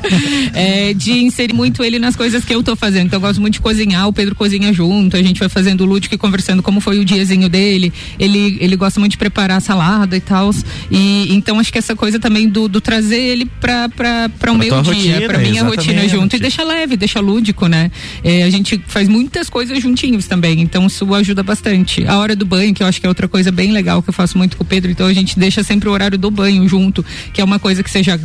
é, 0.53 0.93
de 0.95 1.13
inserir 1.13 1.55
muito 1.55 1.85
ele 1.85 2.01
nas 2.01 2.17
coisas 2.17 2.45
que 2.45 2.55
eu 2.55 2.63
tô 2.63 2.75
fazendo. 2.75 3.07
Então, 3.07 3.20
eu 3.21 3.29
gosto 3.29 3.41
muito 3.41 3.55
de 3.55 3.61
cozinhar, 3.61 4.09
o 4.09 4.13
Pedro 4.13 4.35
cozinha 4.35 4.73
junto, 4.73 5.15
a 5.17 5.23
gente 5.23 5.39
vai 5.39 5.49
fazendo 5.49 5.85
lúdico 5.85 6.15
e 6.15 6.19
conversando 6.19 6.63
como 6.63 6.81
foi 6.81 6.99
o 6.99 7.05
diazinho 7.05 7.49
dele. 7.49 7.93
Ele, 8.19 8.57
ele 8.61 8.77
gosta 8.77 8.99
muito 8.99 9.13
de 9.13 9.19
preparar 9.19 9.61
salada 9.61 10.17
e 10.17 10.21
tal. 10.21 10.51
E 10.91 11.33
então 11.35 11.59
acho 11.61 11.71
que 11.71 11.79
essa 11.79 11.95
coisa 11.95 12.19
também 12.19 12.49
do, 12.49 12.67
do 12.67 12.81
trazer 12.81 13.21
ele 13.21 13.45
pra, 13.45 13.89
pra, 13.91 14.31
pra 14.31 14.53
o 14.53 14.57
meu 14.57 14.81
dia, 14.83 15.29
pra 15.29 15.39
minha 15.39 15.63
rotina 15.63 16.09
junto. 16.09 16.35
E 16.35 16.39
deixa 16.39 16.65
leve, 16.65 16.97
deixa 16.97 17.21
lúdico, 17.21 17.67
né? 17.67 17.91
É, 18.25 18.43
a 18.43 18.51
gente 18.51 18.81
faz 18.87 19.07
muitas 19.07 19.51
coisas 19.51 19.81
juntinhos 19.83 20.27
também, 20.27 20.61
então 20.61 20.87
isso 20.87 21.15
ajuda 21.15 21.43
bastante. 21.43 22.07
A 22.07 22.19
hora 22.19 22.35
do 22.35 22.47
banho, 22.47 22.73
que 22.73 22.83
eu 22.83 22.87
acho 22.87 23.01
que 23.01 23.07
é 23.07 23.09
outra 23.09 23.29
coisa 23.29 23.53
bem 23.53 23.71
legal 23.71 24.03
que 24.03 24.09
eu 24.09 24.15
faço 24.15 24.39
muito 24.39 24.57
com 24.57 24.65
o 24.65 24.67
Pedro, 24.67 24.91
então 24.91 25.07
a 25.07 25.13
gente 25.13 25.39
deixa 25.39 25.63
sempre 25.63 25.89
o 25.89 25.93
horário 25.93 26.17
do 26.17 26.31
banho 26.31 26.67
junto, 26.67 27.05
que 27.33 27.41
é 27.41 27.45
uma 27.45 27.59
coisa 27.59 27.83
que 27.83 27.91
você 27.91 28.03
já 28.03 28.19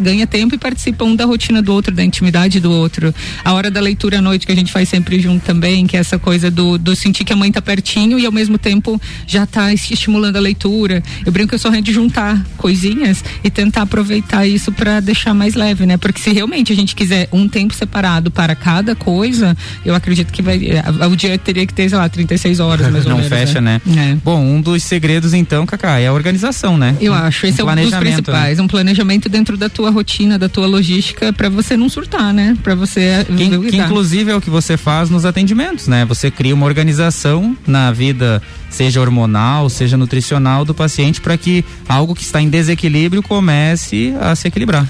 ganha 0.00 0.26
tempo 0.26 0.54
e 0.54 0.58
participa 0.58 1.04
um 1.04 1.16
da 1.16 1.24
rotina 1.24 1.60
do 1.60 1.72
outro, 1.72 1.92
da 1.94 2.04
intimidade 2.04 2.60
do 2.60 2.70
outro. 2.70 3.12
A 3.44 3.52
hora 3.52 3.70
da 3.70 3.80
leitura 3.80 4.19
à 4.20 4.22
noite 4.22 4.46
que 4.46 4.52
a 4.52 4.54
gente 4.54 4.70
faz 4.70 4.88
sempre 4.88 5.18
junto 5.18 5.44
também, 5.44 5.86
que 5.86 5.96
é 5.96 6.00
essa 6.00 6.18
coisa 6.18 6.50
do, 6.50 6.78
do 6.78 6.94
sentir 6.94 7.24
que 7.24 7.32
a 7.32 7.36
mãe 7.36 7.50
tá 7.50 7.60
pertinho 7.60 8.18
e 8.18 8.26
ao 8.26 8.32
mesmo 8.32 8.56
tempo 8.56 9.00
já 9.26 9.46
tá 9.46 9.72
estimulando 9.72 10.36
a 10.36 10.40
leitura. 10.40 11.02
Eu 11.24 11.32
brinco 11.32 11.48
que 11.48 11.54
eu 11.54 11.58
sou 11.58 11.70
de 11.80 11.92
juntar 11.92 12.44
coisinhas 12.56 13.24
e 13.42 13.50
tentar 13.50 13.82
aproveitar 13.82 14.46
isso 14.46 14.70
para 14.72 15.00
deixar 15.00 15.32
mais 15.32 15.54
leve, 15.54 15.86
né? 15.86 15.96
Porque 15.96 16.20
se 16.20 16.30
realmente 16.32 16.72
a 16.72 16.76
gente 16.76 16.94
quiser 16.94 17.28
um 17.32 17.48
tempo 17.48 17.72
separado 17.74 18.30
para 18.30 18.54
cada 18.54 18.94
coisa, 18.94 19.56
eu 19.84 19.94
acredito 19.94 20.32
que 20.32 20.42
vai. 20.42 20.60
O 21.10 21.16
dia 21.16 21.38
teria 21.38 21.64
que 21.66 21.72
ter, 21.72 21.88
sei 21.88 21.96
lá, 21.96 22.08
36 22.08 22.60
horas 22.60 22.90
mais 22.90 23.04
ou 23.06 23.10
Não 23.10 23.16
menos. 23.18 23.30
Não 23.30 23.38
fecha, 23.38 23.60
né? 23.60 23.80
né? 23.86 24.12
É. 24.12 24.14
Bom, 24.22 24.40
um 24.40 24.60
dos 24.60 24.82
segredos 24.82 25.32
então, 25.32 25.64
Cacá, 25.64 25.98
é 25.98 26.08
a 26.08 26.12
organização, 26.12 26.76
né? 26.76 26.96
Eu 27.00 27.14
acho. 27.14 27.46
Esse 27.46 27.62
um 27.62 27.70
é 27.70 27.72
um 27.72 27.76
dos 27.88 27.94
principais. 27.94 28.58
Né? 28.58 28.64
Um 28.64 28.68
planejamento 28.68 29.28
dentro 29.28 29.56
da 29.56 29.68
tua 29.68 29.90
rotina, 29.90 30.38
da 30.38 30.48
tua 30.48 30.66
logística, 30.66 31.32
para 31.32 31.48
você 31.48 31.76
não 31.76 31.88
surtar, 31.88 32.34
né? 32.34 32.56
Para 32.62 32.74
você. 32.74 33.24
Que, 33.24 33.70
que 33.70 33.76
inclusive 33.76 34.09
é 34.18 34.36
o 34.36 34.40
que 34.40 34.50
você 34.50 34.76
faz 34.76 35.10
nos 35.10 35.24
atendimentos, 35.24 35.88
né? 35.88 36.04
Você 36.04 36.30
cria 36.30 36.54
uma 36.54 36.66
organização 36.66 37.56
na 37.66 37.92
vida 37.92 38.42
seja 38.68 39.00
hormonal, 39.00 39.68
seja 39.68 39.96
nutricional 39.96 40.64
do 40.64 40.74
paciente, 40.74 41.20
para 41.20 41.36
que 41.36 41.64
algo 41.88 42.14
que 42.14 42.22
está 42.22 42.40
em 42.40 42.48
desequilíbrio 42.48 43.22
comece 43.22 44.14
a 44.20 44.34
se 44.34 44.48
equilibrar. 44.48 44.88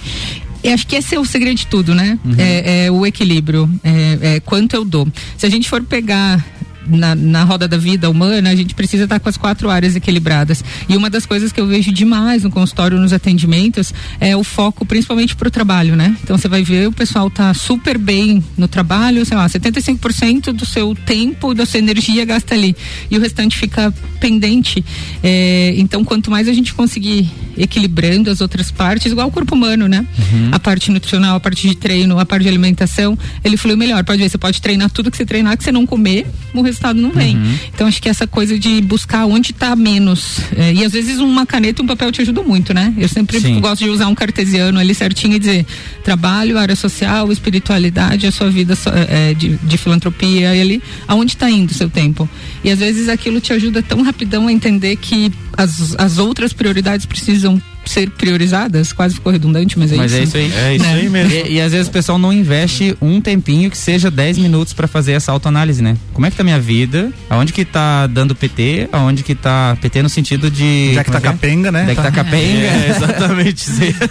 Eu 0.62 0.74
acho 0.74 0.86
que 0.86 0.96
esse 0.96 1.14
é 1.14 1.18
o 1.18 1.24
segredo 1.24 1.56
de 1.56 1.66
tudo, 1.66 1.94
né? 1.94 2.18
Uhum. 2.24 2.34
É, 2.36 2.84
é, 2.86 2.90
o 2.90 3.06
equilíbrio, 3.06 3.68
é, 3.82 4.18
é, 4.34 4.40
quanto 4.40 4.74
eu 4.74 4.84
dou. 4.84 5.08
Se 5.36 5.46
a 5.46 5.48
gente 5.48 5.68
for 5.68 5.82
pegar 5.82 6.44
na, 6.86 7.14
na 7.14 7.44
roda 7.44 7.68
da 7.68 7.76
vida 7.76 8.08
humana, 8.08 8.50
a 8.50 8.54
gente 8.54 8.74
precisa 8.74 9.04
estar 9.04 9.20
com 9.20 9.28
as 9.28 9.36
quatro 9.36 9.70
áreas 9.70 9.96
equilibradas. 9.96 10.64
E 10.88 10.96
uma 10.96 11.10
das 11.10 11.26
coisas 11.26 11.52
que 11.52 11.60
eu 11.60 11.66
vejo 11.66 11.92
demais 11.92 12.42
no 12.42 12.50
consultório, 12.50 12.98
nos 12.98 13.12
atendimentos, 13.12 13.92
é 14.18 14.36
o 14.36 14.42
foco 14.44 14.84
principalmente 14.84 15.36
para 15.36 15.48
o 15.48 15.50
trabalho, 15.50 15.96
né? 15.96 16.16
Então 16.22 16.36
você 16.36 16.48
vai 16.48 16.62
ver 16.62 16.88
o 16.88 16.92
pessoal 16.92 17.30
tá 17.30 17.52
super 17.54 17.98
bem 17.98 18.42
no 18.56 18.68
trabalho, 18.68 19.24
sei 19.24 19.36
lá, 19.36 19.46
75% 19.48 20.52
do 20.52 20.66
seu 20.66 20.94
tempo, 20.94 21.54
da 21.54 21.66
sua 21.66 21.78
energia 21.78 22.24
gasta 22.24 22.54
ali. 22.54 22.74
E 23.10 23.16
o 23.16 23.20
restante 23.20 23.56
fica 23.56 23.92
pendente. 24.18 24.84
É, 25.22 25.74
então, 25.76 26.04
quanto 26.04 26.30
mais 26.30 26.48
a 26.48 26.52
gente 26.52 26.74
conseguir 26.74 27.28
equilibrando 27.56 28.30
as 28.30 28.40
outras 28.40 28.70
partes, 28.70 29.10
igual 29.10 29.28
o 29.28 29.30
corpo 29.30 29.54
humano, 29.54 29.88
né? 29.88 30.06
Uhum. 30.18 30.50
A 30.52 30.58
parte 30.58 30.90
nutricional, 30.90 31.36
a 31.36 31.40
parte 31.40 31.68
de 31.68 31.74
treino, 31.74 32.18
a 32.18 32.26
parte 32.26 32.42
de 32.42 32.48
alimentação, 32.48 33.18
ele 33.44 33.56
flui 33.56 33.76
melhor. 33.76 34.04
Pode 34.04 34.22
ver, 34.22 34.28
você 34.28 34.38
pode 34.38 34.60
treinar 34.60 34.90
tudo 34.90 35.10
que 35.10 35.16
você 35.16 35.26
treinar, 35.26 35.56
que 35.56 35.64
você 35.64 35.72
não 35.72 35.86
comer, 35.86 36.26
o 36.54 36.62
resultado 36.70 37.00
não 37.00 37.10
vem. 37.10 37.36
Uhum. 37.36 37.58
Então 37.74 37.86
acho 37.86 38.00
que 38.00 38.08
essa 38.08 38.26
coisa 38.26 38.58
de 38.58 38.80
buscar 38.80 39.26
onde 39.26 39.52
está 39.52 39.74
menos. 39.76 40.38
É, 40.56 40.72
e 40.72 40.84
às 40.84 40.92
vezes 40.92 41.18
uma 41.18 41.46
caneta 41.46 41.82
e 41.82 41.84
um 41.84 41.86
papel 41.86 42.10
te 42.10 42.22
ajudam 42.22 42.44
muito, 42.44 42.72
né? 42.72 42.92
Eu 42.96 43.08
sempre 43.08 43.40
Sim. 43.40 43.60
gosto 43.60 43.84
de 43.84 43.90
usar 43.90 44.08
um 44.08 44.14
cartesiano 44.14 44.78
ali 44.78 44.94
certinho 44.94 45.36
e 45.36 45.38
dizer 45.38 45.66
trabalho, 46.02 46.58
área 46.58 46.76
social, 46.76 47.30
espiritualidade, 47.30 48.26
a 48.26 48.32
sua 48.32 48.50
vida 48.50 48.74
é, 49.08 49.34
de, 49.34 49.56
de, 49.56 49.78
filantropia 49.78 50.54
e 50.54 50.60
ali, 50.60 50.82
aonde 51.06 51.32
está 51.32 51.50
indo 51.50 51.70
o 51.70 51.74
seu 51.74 51.90
tempo. 51.90 52.28
E 52.64 52.70
às 52.70 52.78
vezes 52.78 53.08
aquilo 53.08 53.40
te 53.40 53.52
ajuda 53.52 53.82
tão 53.82 54.02
rapidão 54.02 54.48
a 54.48 54.52
entender 54.52 54.96
que 54.96 55.32
as, 55.56 55.94
as 55.98 56.18
outras 56.18 56.52
prioridades 56.52 57.06
precisam 57.06 57.60
ser 57.84 58.10
priorizadas, 58.10 58.92
quase 58.92 59.14
ficou 59.14 59.32
redundante, 59.32 59.78
mas 59.78 59.92
é 59.92 59.96
mas 59.96 60.12
isso. 60.12 60.20
Mas 60.20 60.34
é 60.34 60.42
isso 60.42 60.54
aí. 60.56 60.64
É 60.64 60.76
isso 60.76 60.84
né? 60.84 60.94
aí 60.94 61.08
mesmo. 61.08 61.32
E, 61.32 61.54
e, 61.54 61.60
às 61.60 61.72
vezes 61.72 61.88
o 61.88 61.90
pessoal 61.90 62.18
não 62.18 62.32
investe 62.32 62.96
um 63.00 63.20
tempinho 63.20 63.70
que 63.70 63.76
seja 63.76 64.10
10 64.10 64.38
minutos 64.38 64.72
para 64.72 64.86
fazer 64.86 65.12
essa 65.12 65.32
autoanálise, 65.32 65.82
né? 65.82 65.96
Como 66.12 66.26
é 66.26 66.30
que 66.30 66.36
tá 66.36 66.44
minha 66.44 66.60
vida? 66.60 67.12
Aonde 67.28 67.52
que 67.52 67.64
tá 67.64 68.06
dando 68.06 68.34
PT? 68.34 68.88
Aonde 68.92 69.22
que 69.22 69.34
tá 69.34 69.76
PT 69.80 70.02
no 70.02 70.08
sentido 70.08 70.50
de. 70.50 70.88
Onde 70.90 70.98
é 70.98 71.04
que 71.04 71.10
tá 71.10 71.18
é? 71.18 71.20
capenga, 71.20 71.72
né? 71.72 71.86
É 71.90 71.94
que 71.94 72.02
tá 72.02 72.10
capenga? 72.10 72.66
É, 72.66 72.94
exatamente. 72.96 73.66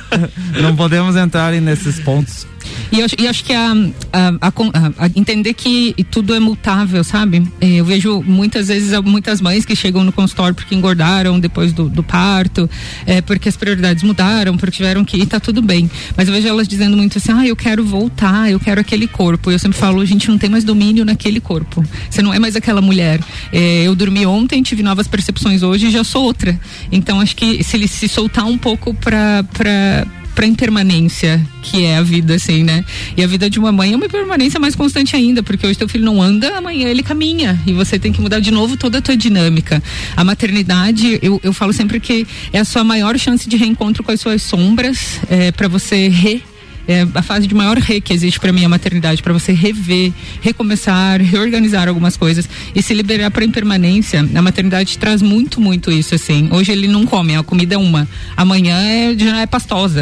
não 0.62 0.76
podemos 0.76 1.16
entrar 1.16 1.54
nesses 1.54 2.00
pontos. 2.00 2.48
E 2.92 3.00
eu, 3.00 3.30
acho 3.30 3.44
que 3.44 3.54
a, 3.54 3.72
a, 4.12 4.48
a, 4.48 5.06
a, 5.06 5.08
entender 5.16 5.54
que 5.54 5.96
tudo 6.10 6.34
é 6.34 6.40
mutável, 6.40 7.04
sabe? 7.04 7.48
É, 7.62 7.68
eu 7.76 7.86
vejo 7.86 8.24
muitas 8.24 8.68
vezes 8.68 9.00
muitas 9.02 9.40
mães 9.42 9.64
que 9.64 9.76
chegam 9.76 10.04
no 10.04 10.12
consultório 10.12 10.56
porque 10.56 10.74
engordaram 10.74 11.40
depois 11.40 11.72
do, 11.72 11.88
do 11.88 12.02
parto, 12.02 12.70
é, 13.06 13.22
porque 13.22 13.48
as 13.48 13.56
prioridades 13.56 14.02
mudaram, 14.02 14.58
porque 14.58 14.78
tiveram 14.78 15.06
que 15.06 15.18
ir, 15.18 15.28
tá 15.28 15.40
tudo 15.40 15.62
bem. 15.62 15.90
Mas 16.18 16.28
eu 16.28 16.34
vejo 16.34 16.48
elas 16.48 16.68
dizendo 16.68 16.98
muito 16.98 17.18
assim, 17.18 17.32
ah, 17.32 17.46
eu 17.46 17.56
quero 17.56 17.84
voltar, 17.84 18.50
eu 18.50 18.60
quero 18.60 18.82
aquele 18.82 19.08
corpo. 19.08 19.52
Eu 19.52 19.60
sempre 19.60 19.78
falo, 19.78 20.02
a 20.02 20.06
gente 20.06 20.28
não 20.28 20.38
tem 20.38 20.50
mais 20.50 20.64
domínio 20.64 21.06
naquele 21.06 21.40
corpo. 21.40 21.84
Você 22.10 22.22
não 22.22 22.34
é 22.34 22.40
mais 22.40 22.56
aquela 22.56 22.82
mulher. 22.82 23.20
É, 23.52 23.84
eu 23.84 23.96
dormi 23.96 24.26
ontem, 24.26 24.64
tive 24.64 24.82
novas 24.82 25.08
percepções 25.08 25.62
hoje 25.62 25.88
e 25.88 25.92
já 25.92 26.04
sou 26.04 26.24
outra. 26.24 26.60
Então 26.92 27.22
acho 27.22 27.36
que 27.36 27.64
se 27.64 27.78
ele 27.78 27.88
se 27.88 28.08
soltar 28.08 28.46
um 28.46 28.58
pouco 28.58 28.94
para 28.94 29.46
para 30.40 30.48
impermanência 30.48 31.46
que 31.62 31.84
é 31.84 31.98
a 31.98 32.02
vida, 32.02 32.36
assim, 32.36 32.64
né? 32.64 32.86
E 33.18 33.22
a 33.22 33.28
vida 33.28 33.50
de 33.50 33.60
uma 33.60 33.74
mãe 33.74 33.92
é 33.92 33.96
uma 33.98 34.06
impermanência 34.06 34.58
mais 34.58 34.74
constante 34.74 35.14
ainda, 35.14 35.44
porque 35.44 35.68
hoje 35.68 35.78
teu 35.78 35.90
filho 35.90 36.06
não 36.06 36.22
anda, 36.22 36.58
amanhã 36.58 36.88
ele 36.88 37.04
caminha 37.04 37.62
e 37.68 37.74
você 37.74 38.00
tem 38.00 38.14
que 38.14 38.22
mudar 38.22 38.40
de 38.40 38.50
novo 38.50 38.78
toda 38.78 39.00
a 39.00 39.02
tua 39.02 39.18
dinâmica. 39.18 39.84
A 40.16 40.24
maternidade, 40.24 41.20
eu, 41.22 41.42
eu 41.44 41.52
falo 41.52 41.74
sempre 41.74 42.00
que 42.00 42.26
é 42.54 42.60
a 42.60 42.64
sua 42.64 42.86
maior 42.86 43.20
chance 43.20 43.50
de 43.50 43.58
reencontro 43.58 44.02
com 44.02 44.14
as 44.14 44.22
suas 44.22 44.42
sombras, 44.42 45.20
é, 45.30 45.52
para 45.52 45.68
você 45.68 46.08
re 46.08 46.42
é 46.90 47.08
a 47.14 47.22
fase 47.22 47.46
de 47.46 47.54
maior 47.54 47.78
re 47.78 48.02
que 48.02 48.12
existe 48.12 48.40
para 48.40 48.52
mim 48.52 48.66
a 48.66 48.70
maternidade, 48.70 49.22
para 49.22 49.32
você 49.32 49.54
rever, 49.54 50.12
recomeçar, 50.42 51.22
reorganizar 51.22 51.88
algumas 51.88 52.18
coisas 52.18 52.50
e 52.74 52.82
se 52.82 52.96
liberar 52.96 53.30
para 53.30 53.46
impermanência. 53.46 54.28
A 54.34 54.42
maternidade 54.42 54.98
traz 54.98 55.22
muito, 55.22 55.62
muito 55.62 55.92
isso 55.92 56.16
assim. 56.16 56.50
Hoje 56.52 56.72
ele 56.72 56.88
não 56.88 57.06
come, 57.06 57.36
a 57.36 57.44
comida 57.44 57.76
é 57.76 57.78
uma, 57.78 58.08
amanhã 58.36 58.76
é, 58.82 59.16
já 59.16 59.42
é 59.42 59.46
pastosa. 59.46 60.02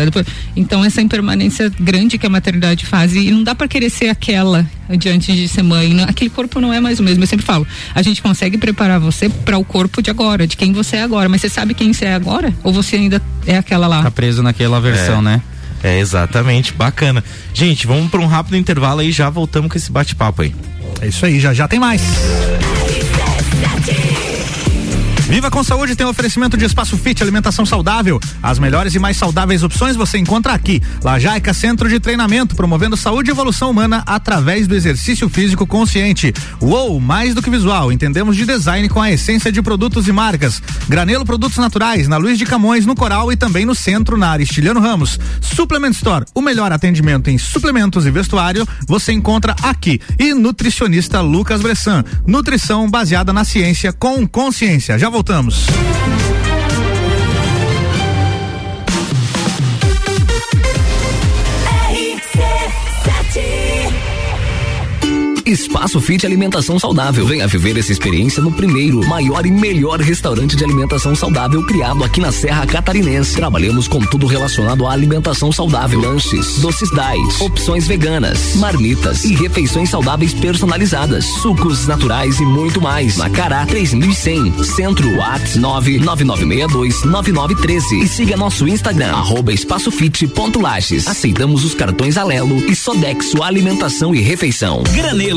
Então 0.56 0.84
essa 0.86 1.02
impermanência 1.02 1.70
grande 1.78 2.18
que 2.18 2.26
a 2.26 2.30
maternidade 2.30 2.86
faz 2.86 3.14
e 3.14 3.32
não 3.32 3.44
dá 3.44 3.54
para 3.54 3.68
querer 3.68 3.90
ser 3.90 4.08
aquela 4.08 4.66
diante 4.98 5.34
de 5.34 5.46
ser 5.50 5.64
mãe. 5.64 6.04
Aquele 6.04 6.30
corpo 6.30 6.62
não 6.62 6.72
é 6.72 6.80
mais 6.80 7.02
o 7.02 7.04
mesmo. 7.04 7.22
Eu 7.22 7.28
sempre 7.28 7.46
falo, 7.46 7.68
a 7.94 8.02
gente 8.02 8.22
consegue 8.22 8.58
preparar 8.58 8.98
você 8.98 9.28
para 9.28 9.58
o 9.58 9.66
corpo 9.66 10.02
de 10.02 10.10
agora, 10.10 10.48
de 10.48 10.56
quem 10.56 10.72
você 10.72 10.96
é 10.96 11.02
agora, 11.02 11.28
mas 11.28 11.42
você 11.42 11.50
sabe 11.50 11.74
quem 11.74 11.92
você 11.92 12.06
é 12.06 12.14
agora? 12.14 12.54
Ou 12.64 12.72
você 12.72 12.96
ainda 12.96 13.22
é 13.46 13.58
aquela 13.58 13.88
lá? 13.88 14.04
Tá 14.04 14.12
preso 14.12 14.42
naquela 14.42 14.80
versão, 14.80 15.20
é. 15.20 15.22
né? 15.22 15.42
É, 15.84 16.00
exatamente, 16.00 16.74
bacana. 16.74 17.24
Gente, 17.54 17.86
vamos 17.86 18.10
para 18.10 18.20
um 18.20 18.28
rápido 18.28 18.58
intervalo 18.58 19.02
aí 19.02 19.12
já 19.12 19.30
voltamos 19.30 19.72
com 19.72 19.78
esse 19.78 19.92
bate-papo 19.92 20.42
aí. 20.42 20.54
É 21.02 21.08
isso 21.08 21.26
aí, 21.26 21.40
já 21.40 21.54
já 21.54 21.68
tem 21.68 21.80
mais. 21.80 22.02
Viva 25.28 25.52
com 25.52 25.62
Saúde 25.62 25.94
tem 25.94 26.08
um 26.08 26.10
oferecimento 26.10 26.56
de 26.56 26.64
espaço 26.64 26.98
fit, 26.98 27.22
alimentação 27.22 27.66
saudável. 27.66 28.18
As 28.42 28.58
melhores 28.60 28.96
e 28.96 29.00
mais 29.00 29.18
saudáveis 29.18 29.62
opções 29.62 29.94
você 29.94 30.18
encontra 30.18 30.54
aqui. 30.54 30.82
Lajaica 31.04 31.54
Centro 31.54 31.90
de 31.90 32.00
Treinamento, 32.00 32.56
promovendo 32.56 32.96
saúde 32.96 33.30
e 33.30 33.34
evolução 33.34 33.70
humana 33.70 34.04
através 34.08 34.68
do 34.68 34.74
exercício 34.74 35.28
físico 35.28 35.68
consciente. 35.68 36.34
Uou, 36.62 36.98
mais 37.02 37.36
do 37.36 37.42
que 37.42 37.50
visual, 37.50 37.92
entendemos 37.92 38.38
de 38.38 38.46
design 38.46 38.88
com 38.88 39.02
a 39.02 39.12
essência 39.12 39.52
de 39.52 39.62
produtos 39.62 40.08
e 40.08 40.14
marcas. 40.14 40.62
Granelo 40.88 41.26
Produtos 41.26 41.58
Naturais, 41.58 42.08
na 42.08 42.16
Luiz 42.16 42.38
de 42.38 42.46
Camões, 42.46 42.86
no 42.86 42.96
Coral 42.96 43.30
e 43.30 43.36
também 43.36 43.66
no 43.66 43.76
centro, 43.76 44.16
na 44.16 44.32
Aristiliano 44.32 44.80
Ramos. 44.80 45.20
Suplement 45.42 45.92
Store, 45.92 46.24
o 46.34 46.42
melhor 46.42 46.72
atendimento 46.72 47.30
em 47.30 47.38
suplementos 47.38 48.06
e 48.06 48.12
vestuário, 48.12 48.66
você 48.88 49.12
encontra 49.12 49.54
aqui. 49.62 50.00
E 50.18 50.34
nutricionista 50.34 51.20
Lucas 51.20 51.62
Bressan, 51.62 52.06
nutrição 52.26 52.90
baseada 52.90 53.34
na 53.34 53.44
ciência 53.44 53.92
com 53.92 54.26
consciência. 54.26 54.98
Já 54.98 55.10
voltamos. 55.18 55.66
Espaço 65.48 66.00
Fit 66.02 66.26
Alimentação 66.26 66.78
Saudável. 66.78 67.26
Venha 67.26 67.48
viver 67.48 67.78
essa 67.78 67.94
experiência 67.94 68.44
no 68.44 68.52
primeiro, 68.52 69.08
maior 69.08 69.46
e 69.46 69.52
melhor 69.52 70.02
restaurante 70.02 70.58
de 70.58 70.64
alimentação 70.66 71.16
saudável 71.16 71.66
criado 71.66 72.04
aqui 72.04 72.20
na 72.20 72.34
Serra 72.34 72.68
Catarinense. 72.68 73.38
Trabalhamos 73.38 73.88
com 73.88 74.02
tudo 74.02 74.28
relacionado 74.28 74.86
à 74.86 74.92
alimentação 74.92 75.50
saudável: 75.50 76.02
lanches, 76.02 76.58
doces 76.58 76.90
diet, 76.90 77.42
opções 77.42 77.88
veganas, 77.88 78.58
marmitas 78.58 79.24
e 79.24 79.34
refeições 79.36 79.90
saudáveis 79.90 80.34
personalizadas, 80.34 81.24
sucos 81.24 81.88
naturais 81.88 82.42
e 82.42 82.44
muito 82.44 82.82
mais. 82.82 83.16
Na 83.16 83.30
Cará 83.30 83.66
3100, 83.66 84.66
Centro 84.66 85.16
Whats 85.16 85.58
999629913 85.58 88.04
e 88.04 88.08
siga 88.08 88.36
nosso 88.36 88.68
Instagram 88.68 89.14
espaçofit.lages. 89.54 91.08
Aceitamos 91.08 91.64
os 91.64 91.74
cartões 91.74 92.18
Alelo 92.18 92.58
e 92.70 92.76
Sodexo 92.76 93.42
Alimentação 93.42 94.14
e 94.14 94.20
Refeição. 94.20 94.84
Granelo 94.94 95.37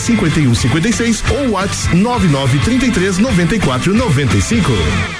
5156 0.00 1.24
ou 1.30 1.52
WhatsApp 1.52 1.96
9933 1.96 3.18
9495. 3.18 5.19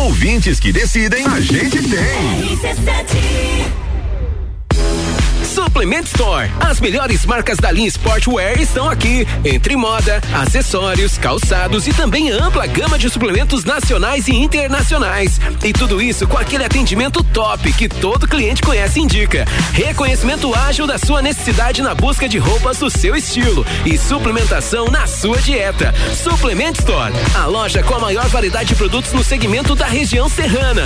Ouvintes 0.00 0.58
que 0.58 0.72
decidem, 0.72 1.26
a 1.26 1.40
gente 1.40 1.78
tem. 1.82 3.79
Suplement 5.70 6.02
Store. 6.02 6.50
As 6.58 6.80
melhores 6.80 7.24
marcas 7.24 7.56
da 7.56 7.70
linha 7.70 7.86
Sportwear 7.86 8.60
estão 8.60 8.90
aqui. 8.90 9.24
Entre 9.44 9.76
moda, 9.76 10.20
acessórios, 10.34 11.16
calçados 11.16 11.86
e 11.86 11.92
também 11.92 12.28
ampla 12.28 12.66
gama 12.66 12.98
de 12.98 13.08
suplementos 13.08 13.64
nacionais 13.64 14.26
e 14.26 14.34
internacionais. 14.34 15.40
E 15.62 15.72
tudo 15.72 16.02
isso 16.02 16.26
com 16.26 16.36
aquele 16.36 16.64
atendimento 16.64 17.22
top 17.22 17.72
que 17.72 17.88
todo 17.88 18.26
cliente 18.26 18.62
conhece 18.62 18.98
e 18.98 19.02
indica. 19.04 19.44
Reconhecimento 19.72 20.52
ágil 20.52 20.88
da 20.88 20.98
sua 20.98 21.22
necessidade 21.22 21.82
na 21.82 21.94
busca 21.94 22.28
de 22.28 22.36
roupas 22.36 22.78
do 22.78 22.90
seu 22.90 23.14
estilo 23.14 23.64
e 23.86 23.96
suplementação 23.96 24.86
na 24.86 25.06
sua 25.06 25.38
dieta. 25.38 25.94
Suplement 26.20 26.72
Store, 26.80 27.12
a 27.32 27.46
loja 27.46 27.80
com 27.84 27.94
a 27.94 28.00
maior 28.00 28.26
variedade 28.26 28.70
de 28.70 28.74
produtos 28.74 29.12
no 29.12 29.22
segmento 29.22 29.76
da 29.76 29.86
região 29.86 30.28
serrana. 30.28 30.82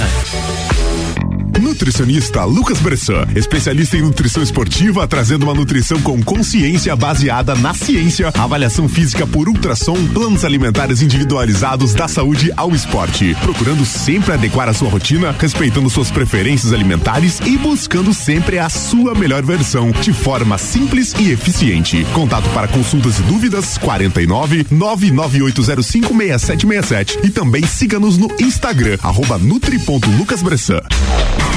Nutricionista 1.65 2.45
Lucas 2.45 2.79
Bressan, 2.79 3.27
especialista 3.35 3.97
em 3.97 4.03
nutrição 4.03 4.43
esportiva, 4.43 5.09
trazendo 5.09 5.45
uma 5.45 5.55
nutrição 5.55 5.99
com 6.03 6.23
consciência 6.23 6.95
baseada 6.95 7.55
na 7.55 7.73
ciência, 7.73 8.31
avaliação 8.39 8.87
física 8.87 9.27
por 9.27 9.49
ultrassom, 9.49 9.97
planos 10.09 10.45
alimentares 10.45 11.01
individualizados 11.01 11.95
da 11.95 12.07
saúde 12.07 12.53
ao 12.55 12.75
esporte, 12.75 13.35
procurando 13.41 13.87
sempre 13.87 14.35
adequar 14.35 14.69
a 14.69 14.75
sua 14.75 14.91
rotina, 14.91 15.35
respeitando 15.39 15.89
suas 15.89 16.11
preferências 16.11 16.71
alimentares 16.71 17.41
e 17.41 17.57
buscando 17.57 18.13
sempre 18.13 18.59
a 18.59 18.69
sua 18.69 19.15
melhor 19.15 19.43
versão, 19.43 19.91
de 19.91 20.13
forma 20.13 20.59
simples 20.59 21.15
e 21.19 21.31
eficiente. 21.31 22.07
Contato 22.13 22.49
para 22.51 22.69
consultas 22.69 23.19
e 23.19 23.23
dúvidas 23.23 23.79
49 23.79 24.67
99805 24.71 26.15
6767 26.15 27.21
e 27.25 27.31
também 27.31 27.67
siga-nos 27.67 28.19
no 28.19 28.29
Instagram 28.39 28.99
arroba 29.03 29.39
nutri.lucasbressan. 29.39 30.83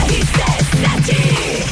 he 0.10 0.22
says 0.22 0.70
that 0.82 1.04
he 1.06 1.27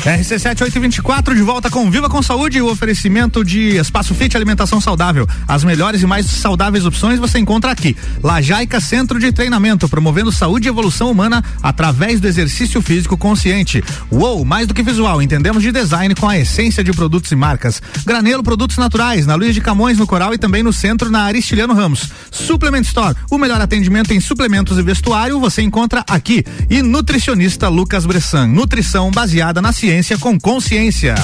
RC7824 0.05 1.33
de 1.33 1.41
volta 1.41 1.67
com 1.67 1.89
Viva 1.89 2.07
com 2.07 2.21
Saúde 2.21 2.61
o 2.61 2.69
oferecimento 2.69 3.43
de 3.43 3.75
Espaço 3.77 4.13
Fit 4.13 4.37
Alimentação 4.37 4.79
Saudável. 4.79 5.27
As 5.47 5.63
melhores 5.63 6.03
e 6.03 6.05
mais 6.05 6.27
saudáveis 6.27 6.85
opções 6.85 7.17
você 7.17 7.39
encontra 7.39 7.71
aqui. 7.71 7.97
Lajaica 8.21 8.79
Centro 8.79 9.19
de 9.19 9.31
Treinamento, 9.31 9.89
promovendo 9.89 10.31
saúde 10.31 10.67
e 10.67 10.69
evolução 10.69 11.09
humana 11.09 11.43
através 11.59 12.21
do 12.21 12.27
exercício 12.27 12.83
físico 12.83 13.17
consciente. 13.17 13.83
Uou, 14.11 14.45
mais 14.45 14.67
do 14.67 14.75
que 14.75 14.83
visual, 14.83 15.23
entendemos 15.23 15.63
de 15.63 15.71
design 15.71 16.13
com 16.13 16.29
a 16.29 16.37
essência 16.37 16.83
de 16.83 16.93
produtos 16.93 17.31
e 17.31 17.35
marcas. 17.35 17.81
Granelo 18.05 18.43
Produtos 18.43 18.77
Naturais, 18.77 19.25
na 19.25 19.33
Luiz 19.33 19.55
de 19.55 19.61
Camões, 19.61 19.97
no 19.97 20.05
Coral 20.05 20.35
e 20.35 20.37
também 20.37 20.61
no 20.61 20.71
centro, 20.71 21.09
na 21.09 21.23
Aristiliano 21.23 21.73
Ramos. 21.73 22.11
Suplement 22.29 22.83
Store, 22.83 23.15
o 23.31 23.39
melhor 23.39 23.59
atendimento 23.59 24.13
em 24.13 24.19
suplementos 24.19 24.77
e 24.77 24.83
vestuário 24.83 25.39
você 25.39 25.63
encontra 25.63 26.05
aqui. 26.07 26.45
E 26.69 26.83
nutricionista 26.83 27.69
Lucas 27.69 28.05
Bressan, 28.05 28.45
nutrição 28.45 29.09
baseada 29.09 29.59
na 29.63 29.73
ciência 29.73 29.94
com 30.19 30.37
consciência. 30.37 31.15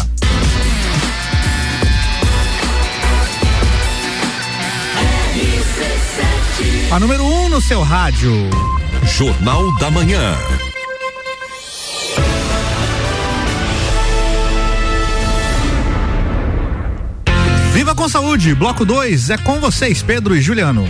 A 6.89 6.99
número 6.99 7.21
1 7.21 7.27
um 7.27 7.49
no 7.49 7.61
seu 7.61 7.81
rádio. 7.81 8.31
Jornal 9.17 9.77
da 9.77 9.91
Manhã. 9.91 10.37
Viva 17.73 17.93
com 17.93 18.07
saúde, 18.07 18.55
bloco 18.55 18.85
2 18.85 19.31
é 19.31 19.37
com 19.37 19.59
vocês, 19.59 20.01
Pedro 20.01 20.33
e 20.33 20.41
Juliano. 20.41 20.87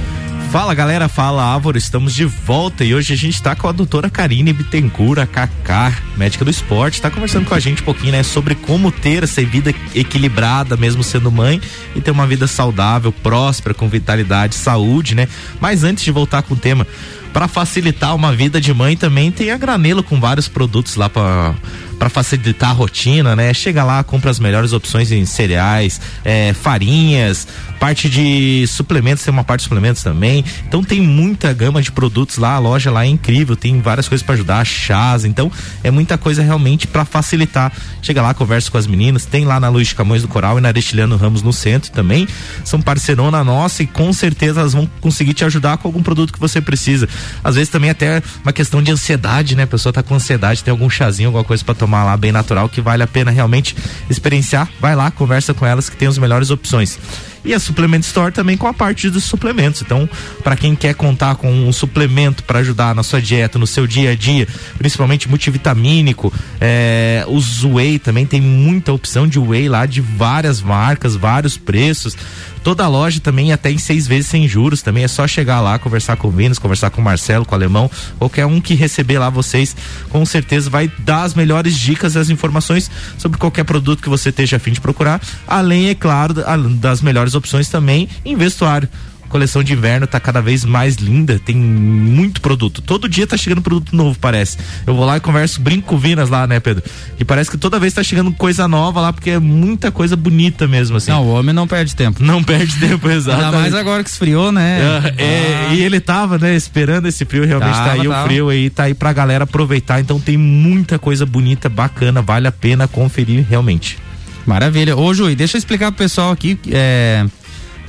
Fala 0.51 0.73
galera, 0.73 1.07
fala 1.07 1.45
Álvaro, 1.45 1.77
estamos 1.77 2.13
de 2.13 2.25
volta 2.25 2.83
e 2.83 2.93
hoje 2.93 3.13
a 3.13 3.15
gente 3.15 3.35
está 3.35 3.55
com 3.55 3.69
a 3.69 3.71
doutora 3.71 4.09
Karine 4.09 4.51
Bittencourt, 4.51 5.19
a 5.19 5.25
Kaká, 5.25 5.93
médica 6.17 6.43
do 6.43 6.51
esporte, 6.51 6.95
está 6.95 7.09
conversando 7.09 7.45
com 7.45 7.55
a 7.55 7.59
gente 7.59 7.81
um 7.81 7.85
pouquinho, 7.85 8.11
né, 8.11 8.21
sobre 8.21 8.53
como 8.53 8.91
ter 8.91 9.23
essa 9.23 9.41
vida 9.45 9.73
equilibrada, 9.95 10.75
mesmo 10.75 11.05
sendo 11.05 11.31
mãe, 11.31 11.61
e 11.95 12.01
ter 12.01 12.11
uma 12.11 12.27
vida 12.27 12.47
saudável, 12.47 13.13
próspera, 13.13 13.73
com 13.73 13.87
vitalidade, 13.87 14.55
saúde, 14.55 15.15
né? 15.15 15.25
Mas 15.61 15.85
antes 15.85 16.03
de 16.03 16.11
voltar 16.11 16.41
com 16.41 16.53
o 16.53 16.57
tema, 16.57 16.85
para 17.31 17.47
facilitar 17.47 18.13
uma 18.13 18.35
vida 18.35 18.59
de 18.59 18.73
mãe 18.73 18.97
também 18.97 19.31
tem 19.31 19.51
a 19.51 19.57
Granelo 19.57 20.03
com 20.03 20.19
vários 20.19 20.49
produtos 20.49 20.97
lá 20.97 21.07
para 21.07 21.55
para 22.01 22.09
facilitar 22.09 22.71
a 22.71 22.73
rotina, 22.73 23.35
né? 23.35 23.53
Chega 23.53 23.83
lá, 23.83 24.03
compra 24.03 24.31
as 24.31 24.39
melhores 24.39 24.73
opções 24.73 25.11
em 25.11 25.23
cereais, 25.23 26.01
é, 26.25 26.51
farinhas, 26.51 27.47
parte 27.79 28.09
de 28.09 28.65
suplementos, 28.67 29.23
tem 29.23 29.31
uma 29.31 29.43
parte 29.43 29.59
de 29.59 29.63
suplementos 29.65 30.01
também. 30.01 30.43
Então 30.67 30.83
tem 30.83 30.99
muita 30.99 31.53
gama 31.53 31.79
de 31.79 31.91
produtos 31.91 32.39
lá, 32.39 32.55
a 32.55 32.57
loja 32.57 32.89
lá 32.89 33.05
é 33.05 33.07
incrível, 33.07 33.55
tem 33.55 33.79
várias 33.81 34.07
coisas 34.07 34.25
para 34.25 34.33
ajudar, 34.33 34.65
chás, 34.65 35.25
então 35.25 35.51
é 35.83 35.91
muita 35.91 36.17
coisa 36.17 36.41
realmente 36.41 36.87
para 36.87 37.05
facilitar. 37.05 37.71
Chega 38.01 38.19
lá, 38.19 38.33
conversa 38.33 38.71
com 38.71 38.79
as 38.79 38.87
meninas, 38.87 39.27
tem 39.27 39.45
lá 39.45 39.59
na 39.59 39.69
Luiz 39.69 39.89
de 39.89 39.93
Camões 39.93 40.23
do 40.23 40.27
Coral 40.27 40.57
e 40.57 40.61
na 40.61 40.69
Aristiliano 40.69 41.15
Ramos 41.17 41.43
no 41.43 41.53
centro 41.53 41.91
também. 41.91 42.27
São 42.65 42.81
parceirona 42.81 43.43
nossa 43.43 43.83
e 43.83 43.85
com 43.85 44.11
certeza 44.11 44.61
elas 44.61 44.73
vão 44.73 44.89
conseguir 45.01 45.35
te 45.35 45.45
ajudar 45.45 45.77
com 45.77 45.87
algum 45.87 46.01
produto 46.01 46.33
que 46.33 46.39
você 46.39 46.59
precisa. 46.59 47.07
Às 47.43 47.53
vezes 47.53 47.69
também 47.69 47.91
até 47.91 48.23
uma 48.41 48.51
questão 48.51 48.81
de 48.81 48.91
ansiedade, 48.91 49.55
né? 49.55 49.63
A 49.63 49.67
pessoa 49.67 49.93
tá 49.93 50.01
com 50.01 50.15
ansiedade, 50.15 50.63
tem 50.63 50.71
algum 50.71 50.89
chazinho, 50.89 51.29
alguma 51.29 51.43
coisa 51.43 51.63
para 51.63 51.75
tomar 51.75 51.90
lá 51.91 52.15
bem 52.17 52.32
natural 52.32 52.69
que 52.69 52.82
vale 52.82 53.04
a 53.04 53.08
pena 53.08 53.32
realmente 53.32 53.75
experienciar. 54.10 54.69
Vai 54.80 54.95
lá, 54.95 55.12
conversa 55.12 55.54
com 55.54 55.65
elas 55.65 55.89
que 55.89 55.95
tem 55.95 56.08
as 56.08 56.17
melhores 56.17 56.49
opções 56.49 56.97
e 57.43 57.54
a 57.54 57.60
Suplement 57.60 58.01
Store 58.01 58.32
também 58.32 58.56
com 58.56 58.67
a 58.67 58.73
parte 58.73 59.10
dos 59.10 59.23
suplementos. 59.23 59.82
Então, 59.82 60.08
para 60.43 60.56
quem 60.56 60.75
quer 60.75 60.93
contar 60.93 61.36
com 61.36 61.51
um 61.51 61.73
suplemento 61.73 62.43
para 62.43 62.60
ajudar 62.60 62.95
na 62.95 63.04
sua 63.04 63.21
dieta, 63.21 63.58
no 63.58 63.67
seu 63.67 63.88
dia 63.88 64.12
a 64.12 64.15
dia, 64.15 64.47
principalmente 64.77 65.27
multivitamínico, 65.27 66.32
é, 66.60 67.25
os 67.27 67.63
whey 67.63 67.99
também 67.99 68.25
tem 68.25 68.41
muita 68.41 68.93
opção 68.93 69.27
de 69.27 69.39
whey 69.39 69.67
lá 69.67 69.86
de 69.86 70.01
várias 70.01 70.62
marcas, 70.62 71.15
vários 71.15 71.58
preços. 71.58 72.15
Toda 72.63 72.84
a 72.84 72.88
loja 72.88 73.19
também 73.19 73.52
até 73.52 73.71
em 73.71 73.78
seis 73.78 74.06
vezes 74.06 74.28
sem 74.28 74.47
juros, 74.47 74.82
também 74.82 75.04
é 75.04 75.08
só 75.08 75.28
chegar 75.28 75.62
lá, 75.62 75.80
conversar 75.80 76.15
com 76.15 76.28
o 76.28 76.32
Vinos, 76.32 76.60
conversar 76.60 76.89
com 76.91 77.02
o 77.02 77.04
Marcelo, 77.04 77.45
com 77.45 77.54
o 77.54 77.56
Alemão, 77.56 77.89
qualquer 78.19 78.45
um 78.45 78.62
que 78.62 78.76
receber 78.76 79.17
lá 79.17 79.30
vocês, 79.30 79.76
com 80.10 80.26
certeza 80.26 80.69
vai 80.69 80.91
dar 81.00 81.24
as 81.24 81.34
melhores 81.34 81.78
dicas, 81.78 82.15
as 82.15 82.30
informações 82.30 82.89
sobre 83.17 83.39
qualquer 83.39 83.63
produto 83.63 84.02
que 84.02 84.10
você 84.10 84.30
esteja 84.30 84.58
afim 84.58 84.71
de 84.71 84.82
procurar, 84.82 85.21
além, 85.47 85.89
é 85.89 85.95
claro, 85.95 86.36
das 86.76 87.02
melhores 87.02 87.34
opções 87.34 87.67
também 87.67 88.08
em 88.24 88.36
vestuário 88.36 88.88
coleção 89.32 89.63
de 89.63 89.74
inverno 89.74 90.06
tá 90.06 90.20
cada 90.20 90.41
vez 90.41 90.63
mais 90.63 90.96
linda, 90.96 91.39
tem 91.39 91.56
muito 91.56 92.41
produto. 92.41 92.82
Todo 92.82 93.10
dia 93.10 93.26
tá 93.26 93.38
chegando 93.38 93.62
produto 93.62 93.96
novo, 93.96 94.17
parece. 94.20 94.58
Eu 94.86 94.94
vou 94.94 95.06
lá 95.06 95.17
e 95.17 95.20
converso, 95.20 95.62
brinco 95.62 95.98
Vinas 95.98 96.30
lá, 96.30 96.46
né, 96.46 96.60
Pedro? 96.60 96.84
E 97.17 97.26
parece 97.26 97.50
que 97.50 97.58
toda 97.58 97.80
vez 97.80 97.94
tá 97.94 98.04
chegando 98.04 98.32
coisa 98.34 98.67
nova 98.67 99.02
lá, 99.02 99.13
porque 99.13 99.32
é 99.32 99.39
muita 99.39 99.91
coisa 99.91 100.15
bonita 100.15 100.67
mesmo, 100.67 100.98
assim. 100.98 101.12
Não, 101.12 101.26
o 101.26 101.34
homem 101.34 101.54
não 101.54 101.67
perde 101.67 101.96
tempo. 101.96 102.24
Não 102.24 102.44
perde 102.44 102.78
tempo, 102.78 103.10
exato. 103.10 103.41
Ainda 103.46 103.58
mais 103.58 103.74
agora 103.74 104.04
que 104.04 104.10
esfriou, 104.10 104.52
né? 104.52 104.80
É, 105.17 105.24
é, 105.24 105.67
ah. 105.70 105.74
E 105.74 105.82
ele 105.82 106.00
tava, 106.00 106.38
né, 106.38 106.56
esperando 106.56 107.08
esse 107.08 107.24
frio, 107.26 107.46
realmente 107.46 107.74
tava, 107.74 107.86
tá 107.86 107.91
aí 107.94 108.08
tava. 108.08 108.22
o 108.22 108.28
frio 108.28 108.50
aí, 108.50 108.70
tá 108.70 108.84
aí 108.84 108.94
pra 108.94 109.13
galera 109.13 109.46
aproveitar. 109.46 110.00
Então 110.02 110.20
tem 110.20 110.38
muita 110.38 111.00
coisa 111.00 111.26
bonita, 111.26 111.70
bacana, 111.70 112.22
vale 112.22 112.48
a 112.48 112.52
pena 112.52 112.88
conferir 112.88 113.46
realmente. 113.50 113.98
Maravilha. 114.46 114.98
Ô, 114.98 115.13
Ju, 115.13 115.34
deixa 115.36 115.58
eu 115.58 115.60
explicar 115.60 115.91
pro 115.91 116.00
pessoal 116.00 116.32
aqui, 116.32 116.60
é, 116.72 117.26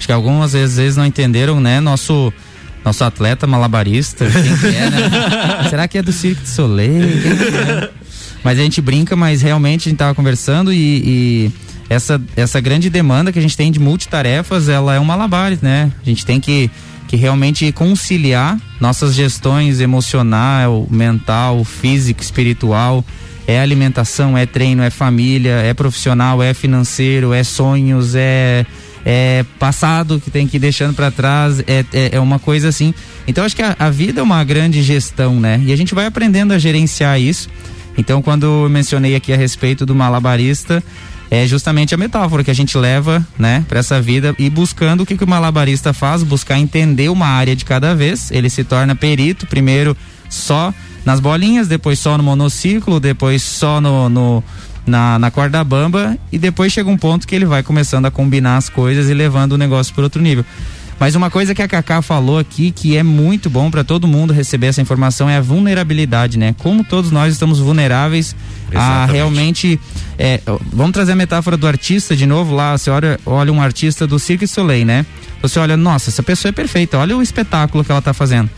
Acho 0.02 0.08
que 0.08 0.12
algumas 0.12 0.52
vezes 0.52 0.96
não 0.96 1.06
entenderam, 1.06 1.60
né? 1.60 1.78
Nosso 1.78 2.32
nosso 2.84 3.04
atleta 3.04 3.46
malabarista, 3.46 4.28
quem 4.28 4.58
que 4.58 4.76
é, 4.76 4.90
né? 4.90 5.68
Será 5.70 5.86
que 5.86 5.96
é 5.96 6.02
do 6.02 6.10
Cirque 6.10 6.42
de 6.42 6.48
Soleil? 6.48 7.04
É? 7.04 7.88
Mas 8.42 8.58
a 8.58 8.62
gente 8.62 8.80
brinca, 8.80 9.14
mas 9.14 9.42
realmente 9.42 9.88
a 9.88 9.90
gente 9.90 9.98
tava 9.98 10.12
conversando 10.12 10.72
e, 10.72 10.76
e, 10.76 11.52
essa, 11.88 12.20
essa 12.34 12.60
grande 12.60 12.90
demanda 12.90 13.30
que 13.30 13.38
a 13.38 13.42
gente 13.42 13.56
tem 13.56 13.70
de 13.70 13.78
multitarefas, 13.78 14.68
ela 14.68 14.92
é 14.92 14.98
um 14.98 15.04
malabares, 15.04 15.60
né? 15.60 15.92
A 16.02 16.04
gente 16.04 16.26
tem 16.26 16.40
que, 16.40 16.68
que 17.06 17.14
realmente 17.14 17.70
conciliar 17.70 18.58
nossas 18.80 19.14
gestões 19.14 19.80
emocional, 19.80 20.84
mental, 20.90 21.62
físico, 21.62 22.20
espiritual, 22.20 23.04
é 23.46 23.60
alimentação, 23.60 24.36
é 24.36 24.46
treino, 24.46 24.82
é 24.82 24.90
família, 24.90 25.60
é 25.62 25.72
profissional, 25.72 26.42
é 26.42 26.52
financeiro, 26.52 27.32
é 27.32 27.44
sonhos, 27.44 28.16
é 28.16 28.66
é, 29.04 29.44
passado 29.58 30.20
que 30.20 30.30
tem 30.30 30.46
que 30.46 30.56
ir 30.56 30.60
deixando 30.60 30.94
para 30.94 31.10
trás, 31.10 31.60
é, 31.60 31.84
é, 31.92 32.10
é, 32.12 32.20
uma 32.20 32.38
coisa 32.38 32.68
assim. 32.68 32.94
Então 33.26 33.44
acho 33.44 33.56
que 33.56 33.62
a, 33.62 33.74
a, 33.78 33.90
vida 33.90 34.20
é 34.20 34.22
uma 34.22 34.42
grande 34.44 34.82
gestão, 34.82 35.38
né? 35.38 35.60
E 35.64 35.72
a 35.72 35.76
gente 35.76 35.94
vai 35.94 36.06
aprendendo 36.06 36.52
a 36.52 36.58
gerenciar 36.58 37.20
isso. 37.20 37.48
Então 37.96 38.22
quando 38.22 38.44
eu 38.44 38.68
mencionei 38.68 39.14
aqui 39.14 39.32
a 39.32 39.36
respeito 39.36 39.84
do 39.84 39.94
malabarista, 39.94 40.82
é 41.30 41.46
justamente 41.46 41.94
a 41.94 41.98
metáfora 41.98 42.44
que 42.44 42.50
a 42.50 42.54
gente 42.54 42.76
leva, 42.76 43.26
né, 43.38 43.64
para 43.66 43.80
essa 43.80 43.98
vida 44.02 44.34
e 44.38 44.50
buscando 44.50 45.02
o 45.02 45.06
que, 45.06 45.16
que 45.16 45.24
o 45.24 45.26
malabarista 45.26 45.94
faz, 45.94 46.22
buscar 46.22 46.58
entender 46.58 47.08
uma 47.08 47.26
área 47.26 47.56
de 47.56 47.64
cada 47.64 47.94
vez. 47.94 48.30
Ele 48.30 48.50
se 48.50 48.62
torna 48.64 48.94
perito, 48.94 49.46
primeiro 49.46 49.96
só 50.28 50.74
nas 51.06 51.20
bolinhas, 51.20 51.68
depois 51.68 51.98
só 51.98 52.18
no 52.18 52.22
monociclo, 52.22 53.00
depois 53.00 53.42
só 53.42 53.80
no, 53.80 54.10
no 54.10 54.44
na, 54.86 55.18
na 55.18 55.30
corda 55.30 55.62
bamba 55.62 56.16
e 56.30 56.38
depois 56.38 56.72
chega 56.72 56.90
um 56.90 56.96
ponto 56.96 57.26
que 57.26 57.34
ele 57.34 57.44
vai 57.44 57.62
começando 57.62 58.06
a 58.06 58.10
combinar 58.10 58.56
as 58.56 58.68
coisas 58.68 59.08
e 59.08 59.14
levando 59.14 59.52
o 59.52 59.58
negócio 59.58 59.94
para 59.94 60.04
outro 60.04 60.20
nível. 60.20 60.44
Mas 61.02 61.16
uma 61.16 61.30
coisa 61.30 61.52
que 61.52 61.60
a 61.60 61.66
Cacá 61.66 62.00
falou 62.00 62.38
aqui 62.38 62.70
que 62.70 62.96
é 62.96 63.02
muito 63.02 63.50
bom 63.50 63.70
para 63.72 63.82
todo 63.82 64.06
mundo 64.06 64.32
receber 64.32 64.68
essa 64.68 64.80
informação 64.80 65.28
é 65.28 65.36
a 65.36 65.40
vulnerabilidade, 65.40 66.38
né? 66.38 66.54
Como 66.58 66.84
todos 66.84 67.10
nós 67.10 67.32
estamos 67.32 67.58
vulneráveis 67.58 68.36
Exatamente. 68.70 69.10
a 69.10 69.12
realmente. 69.12 69.80
É, 70.16 70.40
vamos 70.72 70.92
trazer 70.92 71.12
a 71.12 71.16
metáfora 71.16 71.56
do 71.56 71.66
artista 71.66 72.14
de 72.14 72.24
novo 72.24 72.54
lá. 72.54 72.78
Você 72.78 72.88
olha, 72.88 73.18
olha 73.26 73.52
um 73.52 73.60
artista 73.60 74.06
do 74.06 74.16
Cirque 74.16 74.46
Soleil, 74.46 74.86
né? 74.86 75.04
Você 75.40 75.58
olha, 75.58 75.76
nossa, 75.76 76.08
essa 76.08 76.22
pessoa 76.22 76.50
é 76.50 76.52
perfeita, 76.52 76.96
olha 76.96 77.16
o 77.16 77.22
espetáculo 77.22 77.82
que 77.82 77.90
ela 77.90 77.98
está 77.98 78.14
fazendo. 78.14 78.48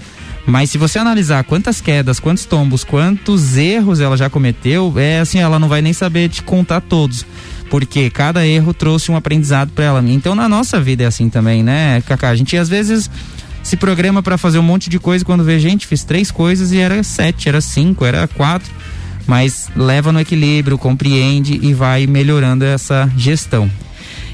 Mas 0.47 0.71
se 0.71 0.79
você 0.79 0.99
analisar 0.99 1.43
quantas 1.45 1.81
quedas, 1.81 2.21
quantos 2.21 2.45
tombos, 2.45 2.85
quantos 2.85 3.57
erros 3.57 4.01
ela 4.01 4.17
já 4.17 4.29
cometeu, 4.29 4.93
é 4.97 5.21
assim, 5.21 5.39
ela 5.39 5.59
não 5.59 5.69
vai 5.69 5.81
nem 5.81 5.93
saber 5.93 6.29
te 6.29 6.43
contar 6.43 6.81
todos. 6.83 7.25
Porque 7.71 8.11
cada 8.11 8.47
erro 8.47 8.75
trouxe 8.75 9.11
um 9.11 9.17
aprendizado 9.17 9.73
para 9.73 9.85
ela. 9.85 10.05
Então 10.07 10.35
na 10.35 10.49
nossa 10.49 10.81
vida 10.81 11.05
é 11.05 11.07
assim 11.07 11.31
também, 11.31 11.63
né, 11.63 12.03
Cacá? 12.03 12.29
A 12.29 12.37
gente 12.37 12.57
às 12.57 12.69
vezes 12.69 13.11
se 13.63 13.77
programa 13.77 14.23
para 14.23 14.37
fazer 14.37 14.59
um 14.59 14.63
monte 14.63 14.91
de 14.91 14.99
coisa 14.99 15.25
quando 15.25 15.43
vê 15.43 15.59
gente, 15.59 15.87
fiz 15.87 16.05
três 16.05 16.31
coisas 16.31 16.71
e 16.73 16.79
era 16.79 17.03
sete, 17.03 17.49
era 17.49 17.63
cinco, 17.63 18.05
era 18.05 18.29
quatro. 18.29 18.71
Mas 19.27 19.69
leva 19.75 20.13
no 20.13 20.21
equilíbrio, 20.21 20.77
compreende 20.77 21.59
e 21.63 21.73
vai 21.73 22.07
melhorando 22.07 22.63
essa 22.63 23.11
gestão. 23.17 23.71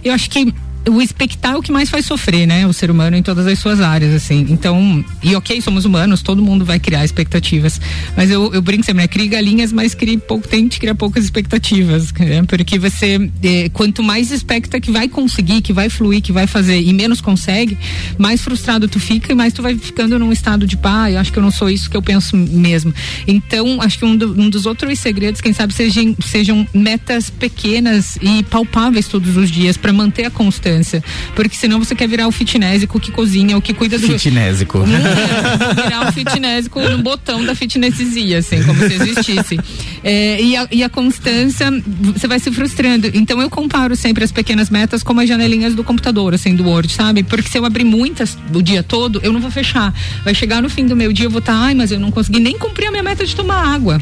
Eu 0.03 0.13
acho 0.13 0.29
que 0.29 0.53
o 0.89 1.03
expectar 1.03 1.53
é 1.53 1.57
o 1.57 1.63
que 1.63 1.71
mais 1.71 1.91
faz 1.91 2.07
sofrer, 2.07 2.47
né? 2.47 2.67
O 2.67 2.73
ser 2.73 2.91
humano 2.91 3.17
em 3.17 3.23
todas 3.23 3.47
as 3.47 3.59
suas 3.59 3.81
áreas, 3.81 4.15
assim. 4.15 4.47
Então, 4.49 5.05
e 5.23 5.35
ok, 5.35 5.61
somos 5.61 5.85
humanos, 5.85 6.23
todo 6.23 6.43
mundo 6.43 6.65
vai 6.65 6.79
criar 6.79 7.05
expectativas. 7.05 7.81
Mas 8.17 8.31
eu, 8.31 8.53
eu 8.55 8.63
brinco 8.63 8.85
sempre, 8.85 9.03
né? 9.03 9.09
Crie 9.09 9.29
galinhas, 9.29 9.73
mas 9.73 9.95
crie 9.95 10.17
pouco, 10.17 10.49
tente 10.49 10.81
criar 10.81 10.95
poucas 10.95 11.25
expectativas. 11.25 12.13
Né? 12.13 12.43
Porque 12.45 12.79
você, 12.79 13.31
eh, 13.43 13.69
quanto 13.73 14.03
mais 14.03 14.31
expecta 14.31 14.81
que 14.81 14.91
vai 14.91 15.09
conseguir, 15.09 15.61
que 15.61 15.73
vai 15.73 15.91
fluir, 15.91 16.23
que 16.23 16.33
vai 16.33 16.47
fazer 16.47 16.81
e 16.81 16.93
menos 16.93 17.21
consegue, 17.21 17.77
mais 18.17 18.41
frustrado 18.41 18.89
tu 18.89 18.99
fica 18.99 19.33
e 19.33 19.35
mais 19.35 19.53
tu 19.53 19.63
vai 19.63 19.77
ficando 19.77 20.19
num 20.19 20.33
estado 20.33 20.67
de 20.67 20.77
pá, 20.77 21.11
eu 21.11 21.19
acho 21.19 21.33
que 21.33 21.39
eu 21.39 21.43
não 21.43 21.51
sou 21.51 21.69
isso 21.69 21.91
que 21.91 21.97
eu 21.97 22.03
penso 22.03 22.37
mesmo. 22.37 22.95
Então, 23.27 23.83
acho 23.83 23.99
que 23.99 24.05
um, 24.05 24.17
do, 24.17 24.41
um 24.41 24.49
dos 24.49 24.65
outros 24.65 24.99
segredos, 24.99 25.41
quem 25.41 25.53
sabe, 25.53 25.75
sejam, 25.75 26.17
sejam 26.25 26.67
metas 26.73 27.29
pequenas 27.29 28.17
e 28.23 28.43
palpáveis 28.45 29.09
todos 29.09 29.37
os 29.37 29.51
dias 29.51 29.77
para 29.77 29.93
manter 29.93 30.25
a 30.25 30.31
constância 30.31 30.70
importância. 30.71 31.03
Porque 31.35 31.57
senão 31.57 31.79
você 31.79 31.95
quer 31.95 32.09
virar 32.09 32.29
o 32.29 32.33
fitnésico 32.33 33.01
que 33.01 33.11
cozinha, 33.11 33.57
o 33.57 33.63
que 33.63 33.75
cuida 33.75 33.99
do. 33.99 34.07
Fitnésico. 34.07 34.81
É, 35.01 35.83
virar 35.83 36.09
o 36.09 36.13
fitnésico 36.13 36.81
no 36.81 36.99
botão 36.99 37.45
da 37.45 37.55
fitnessia, 37.55 38.39
assim, 38.39 38.63
como 38.63 38.79
se 38.87 38.95
existisse. 38.95 39.59
É, 40.03 40.41
e, 40.41 40.57
a, 40.57 40.69
e 40.71 40.83
a 40.83 40.89
constância, 40.89 41.71
você 42.15 42.27
vai 42.27 42.39
se 42.39 42.51
frustrando. 42.51 43.11
Então 43.15 43.41
eu 43.41 43.49
comparo 43.49 43.97
sempre 43.97 44.23
as 44.23 44.31
pequenas 44.31 44.71
metas 44.71 45.03
como 45.03 45.21
as 45.21 45.29
janelinhas 45.29 45.75
do 45.75 45.83
computador, 45.83 46.35
assim, 46.35 46.55
do 46.55 46.65
Word, 46.65 46.93
sabe? 46.93 47.23
Porque 47.23 47.49
se 47.49 47.59
eu 47.59 47.65
abrir 47.65 47.85
muitas 47.85 48.37
o 48.53 48.63
dia 48.63 48.83
todo, 48.83 49.21
eu 49.23 49.33
não 49.33 49.41
vou 49.41 49.51
fechar. 49.51 49.95
Vai 50.25 50.35
chegar 50.35 50.63
no 50.63 50.69
fim 50.69 50.87
do 50.87 50.95
meu 50.95 51.13
dia, 51.13 51.27
eu 51.27 51.31
vou 51.31 51.41
estar, 51.41 51.55
tá, 51.55 51.59
ai, 51.59 51.75
mas 51.75 51.91
eu 51.91 51.99
não 51.99 52.11
consegui 52.11 52.41
nem 52.41 52.59
cumprir 52.59 52.89
a 52.89 52.91
minha 52.91 53.03
meta 53.03 53.25
de 53.25 53.35
tomar 53.35 53.75
água. 53.75 54.01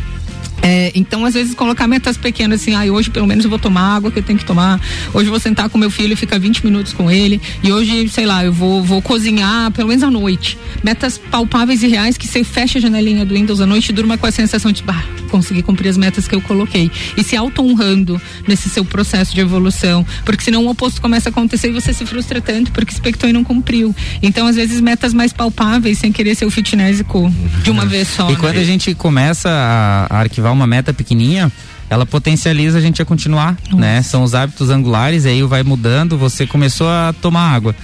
É, 0.63 0.91
então, 0.95 1.25
às 1.25 1.35
vezes, 1.35 1.55
colocar 1.55 1.87
metas 1.87 2.17
pequenas, 2.17 2.61
assim, 2.61 2.75
ah, 2.75 2.85
hoje 2.93 3.11
pelo 3.11 3.27
menos 3.27 3.45
eu 3.45 3.51
vou 3.51 3.59
tomar 3.59 3.97
água 3.97 4.11
que 4.11 4.19
eu 4.19 4.23
tenho 4.23 4.39
que 4.39 4.45
tomar, 4.45 4.81
hoje 5.15 5.27
eu 5.27 5.31
vou 5.31 5.41
sentar 5.41 5.69
com 5.69 5.79
meu 5.79 5.91
filho 5.91 6.13
e 6.13 6.17
ficar 6.17 6.39
20 6.39 6.65
minutos 6.65 6.93
com 6.93 7.11
ele, 7.11 7.41
e 7.63 7.73
hoje, 7.73 8.09
sei 8.09 8.27
lá, 8.27 8.45
eu 8.45 8.53
vou, 8.53 8.83
vou 8.83 9.01
cozinhar 9.01 9.71
pelo 9.73 9.89
menos 9.89 10.03
à 10.03 10.11
noite. 10.11 10.59
Metas 10.83 11.19
palpáveis 11.19 11.83
e 11.83 11.89
reais 11.89 12.17
que 12.17 12.27
você 12.27 12.43
fecha 12.43 12.79
a 12.79 12.83
janelinha 12.83 13.25
do 13.25 13.35
Windows 13.35 13.61
à 13.61 13.67
noite 13.67 13.91
e 13.91 13.93
durma 13.93 14.19
com 14.19 14.27
a 14.27 14.31
sensação 14.31 14.73
de, 14.73 14.83
bah, 14.83 15.05
consegui 15.29 15.63
cumprir 15.63 15.89
as 15.89 15.97
metas 15.97 16.27
que 16.27 16.35
eu 16.35 16.41
coloquei. 16.41 16.91
E 17.17 17.23
se 17.23 17.37
auto-honrando 17.37 18.21
nesse 18.47 18.69
seu 18.69 18.85
processo 18.85 19.35
de 19.35 19.41
evolução, 19.41 20.05
porque 20.25 20.43
senão 20.43 20.67
o 20.67 20.71
oposto 20.71 21.01
começa 21.01 21.29
a 21.29 21.31
acontecer 21.31 21.69
e 21.69 21.73
você 21.73 21.93
se 21.93 22.05
frustra 22.05 22.41
tanto 22.41 22.73
porque 22.73 22.93
expectou 22.93 23.29
e 23.29 23.33
não 23.33 23.45
cumpriu. 23.45 23.95
Então, 24.23 24.47
às 24.47 24.57
vezes, 24.57 24.81
metas 24.81 25.15
mais 25.15 25.33
palpáveis, 25.33 25.99
sem 25.99 26.11
querer 26.11 26.35
ser 26.35 26.47
o 26.47 26.51
fitnésico 26.51 27.33
de 27.63 27.71
uma 27.71 27.87
vez 27.87 28.09
só. 28.09 28.29
E 28.29 28.33
né? 28.33 28.39
quando 28.39 28.57
a 28.57 28.65
gente 28.65 28.95
começa 28.95 29.49
a, 29.49 30.07
a 30.17 30.21
arquivar 30.21 30.53
uma 30.53 30.67
meta 30.67 30.93
pequenininha, 30.93 31.53
ela 31.91 32.05
potencializa 32.05 32.79
a 32.79 32.81
gente 32.81 33.01
a 33.01 33.05
continuar, 33.05 33.57
Nossa. 33.67 33.77
né? 33.77 34.03
São 34.03 34.23
os 34.23 34.35
hábitos 34.35 34.71
angulares, 34.71 35.27
aí 35.27 35.43
vai 35.43 35.63
mudando, 35.63 36.19
você 36.19 36.47
começou 36.47 36.89
a 36.89 37.15
tomar 37.21 37.51
água. 37.53 37.75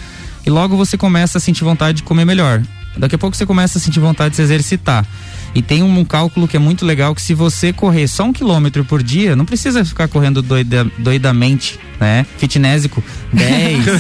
E 0.46 0.50
logo 0.50 0.76
você 0.76 0.96
começa 0.96 1.38
a 1.38 1.40
sentir 1.40 1.64
vontade 1.64 1.98
de 1.98 2.02
comer 2.02 2.24
melhor. 2.24 2.62
Daqui 2.96 3.14
a 3.14 3.18
pouco 3.18 3.36
você 3.36 3.46
começa 3.46 3.78
a 3.78 3.80
sentir 3.80 3.98
vontade 3.98 4.30
de 4.30 4.36
se 4.36 4.42
exercitar. 4.42 5.06
E 5.54 5.62
tem 5.62 5.82
um, 5.82 6.04
cálculo 6.04 6.48
que 6.48 6.56
é 6.56 6.60
muito 6.60 6.84
legal 6.84 7.14
que 7.14 7.22
se 7.22 7.32
você 7.32 7.72
correr 7.72 8.08
só 8.08 8.24
um 8.24 8.32
quilômetro 8.32 8.84
por 8.84 9.02
dia, 9.02 9.36
não 9.36 9.44
precisa 9.44 9.84
ficar 9.84 10.08
correndo 10.08 10.42
doida, 10.42 10.84
doidamente, 10.98 11.78
né? 12.00 12.26
Fitnésico, 12.36 13.02
10, 13.32 13.84
5. 13.84 13.90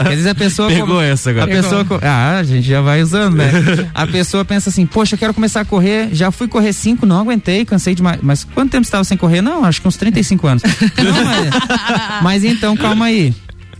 Às 0.00 0.08
vezes 0.08 0.26
a 0.26 0.34
pessoa. 0.34 0.68
Pegou 0.68 1.00
essa 1.00 1.30
agora. 1.30 1.46
A 1.46 1.62
pessoa. 1.62 1.86
Ah, 2.02 2.38
a 2.38 2.42
gente 2.42 2.68
já 2.68 2.82
vai 2.82 3.02
usando, 3.02 3.36
né? 3.36 3.50
A 3.94 4.06
pessoa 4.06 4.44
pensa 4.44 4.68
assim, 4.70 4.84
poxa, 4.84 5.14
eu 5.14 5.18
quero 5.18 5.32
começar 5.32 5.60
a 5.60 5.64
correr, 5.64 6.08
já 6.12 6.30
fui 6.30 6.48
correr 6.48 6.72
5, 6.72 7.06
não 7.06 7.20
aguentei, 7.20 7.64
cansei 7.64 7.94
demais. 7.94 8.18
Mas 8.22 8.44
quanto 8.44 8.70
tempo 8.70 8.84
você 8.84 8.88
estava 8.88 9.04
sem 9.04 9.16
correr? 9.16 9.40
Não, 9.40 9.64
acho 9.64 9.80
que 9.80 9.88
uns 9.88 9.96
35 9.96 10.46
anos. 10.46 10.62
não, 10.62 11.24
mas, 11.24 12.22
mas 12.22 12.44
então, 12.44 12.76
calma 12.76 13.06
aí 13.06 13.34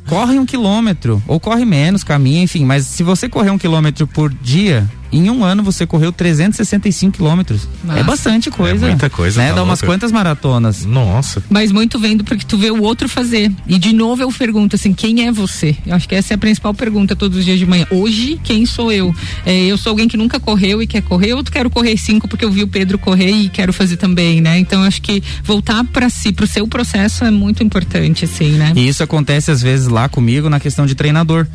corre 0.07 0.39
um 0.39 0.47
quilômetro, 0.47 1.23
ou 1.27 1.41
corre 1.41 1.65
menos, 1.65 2.05
caminha, 2.05 2.43
enfim, 2.43 2.65
mas 2.65 2.87
se 2.87 3.03
você 3.03 3.29
correr 3.29 3.51
um 3.51 3.59
quilômetro 3.59 4.07
por 4.07 4.33
dia, 4.33 4.89
em 5.13 5.31
um 5.31 5.45
ano 5.45 5.63
você 5.63 5.87
correu 5.87 6.13
365 6.13 7.17
quilômetros. 7.17 7.69
É 7.97 8.03
bastante 8.03 8.51
coisa. 8.51 8.87
É 8.87 8.89
muita 8.89 9.09
coisa. 9.11 9.41
Né? 9.41 9.49
tá 9.51 9.57
Dá 9.57 9.63
umas 9.63 9.81
louco. 9.81 9.93
quantas 9.93 10.11
maratonas. 10.13 10.85
Nossa. 10.85 11.43
Mas 11.49 11.71
muito 11.73 11.99
vendo 11.99 12.25
porque 12.25 12.45
tu 12.45 12.59
vê 12.59 12.71
o 12.71 12.83
outro 12.83 13.09
fazer. 13.09 13.51
E 13.67 13.79
de 13.79 13.93
novo 13.93 14.23
eu 14.23 14.33
pergunto 14.33 14.77
assim, 14.77 14.93
quem 14.93 15.27
é 15.27 15.33
você? 15.33 15.77
Eu 15.87 15.95
acho 15.95 16.09
que 16.09 16.15
essa 16.15 16.35
é 16.35 16.37
a 16.37 16.39
principal 16.39 16.75
pergunta 16.75 17.15
todos 17.15 17.39
os 17.39 17.45
dias 17.45 17.59
de 17.59 17.67
manhã. 17.67 17.87
Hoje, 17.91 18.41
quem 18.43 18.67
sou 18.67 18.91
eu? 18.91 19.15
É, 19.47 19.55
eu 19.67 19.77
sou 19.77 19.91
alguém 19.91 20.09
que 20.09 20.17
nunca 20.17 20.41
correu 20.41 20.83
e 20.83 20.87
quer 20.87 21.03
correr, 21.03 21.35
ou 21.35 21.43
tu 21.43 21.53
quero 21.53 21.71
correr 21.71 21.97
cinco 21.97 22.27
porque 22.27 22.45
eu 22.45 22.51
vi 22.51 22.63
o 22.63 22.69
Pedro 22.69 22.99
correr 22.99 23.31
e 23.31 23.49
quero 23.49 23.73
fazer 23.73 23.97
também, 23.97 24.41
né? 24.41 24.59
Então 24.59 24.81
eu 24.81 24.87
acho 24.87 25.01
que 25.01 25.23
voltar 25.43 25.85
para 25.85 26.09
si, 26.09 26.33
pro 26.33 26.47
seu 26.47 26.67
processo 26.67 27.25
é 27.25 27.31
muito 27.31 27.63
importante, 27.63 28.25
assim, 28.25 28.53
né? 28.53 28.73
E 28.75 28.89
isso 28.89 29.03
acontece 29.03 29.51
às 29.51 29.63
vezes 29.63 29.87
lá 29.87 30.09
comigo 30.09 30.49
na 30.49 30.59
questão 30.59 30.87
de 30.87 30.95
treinador. 30.95 31.47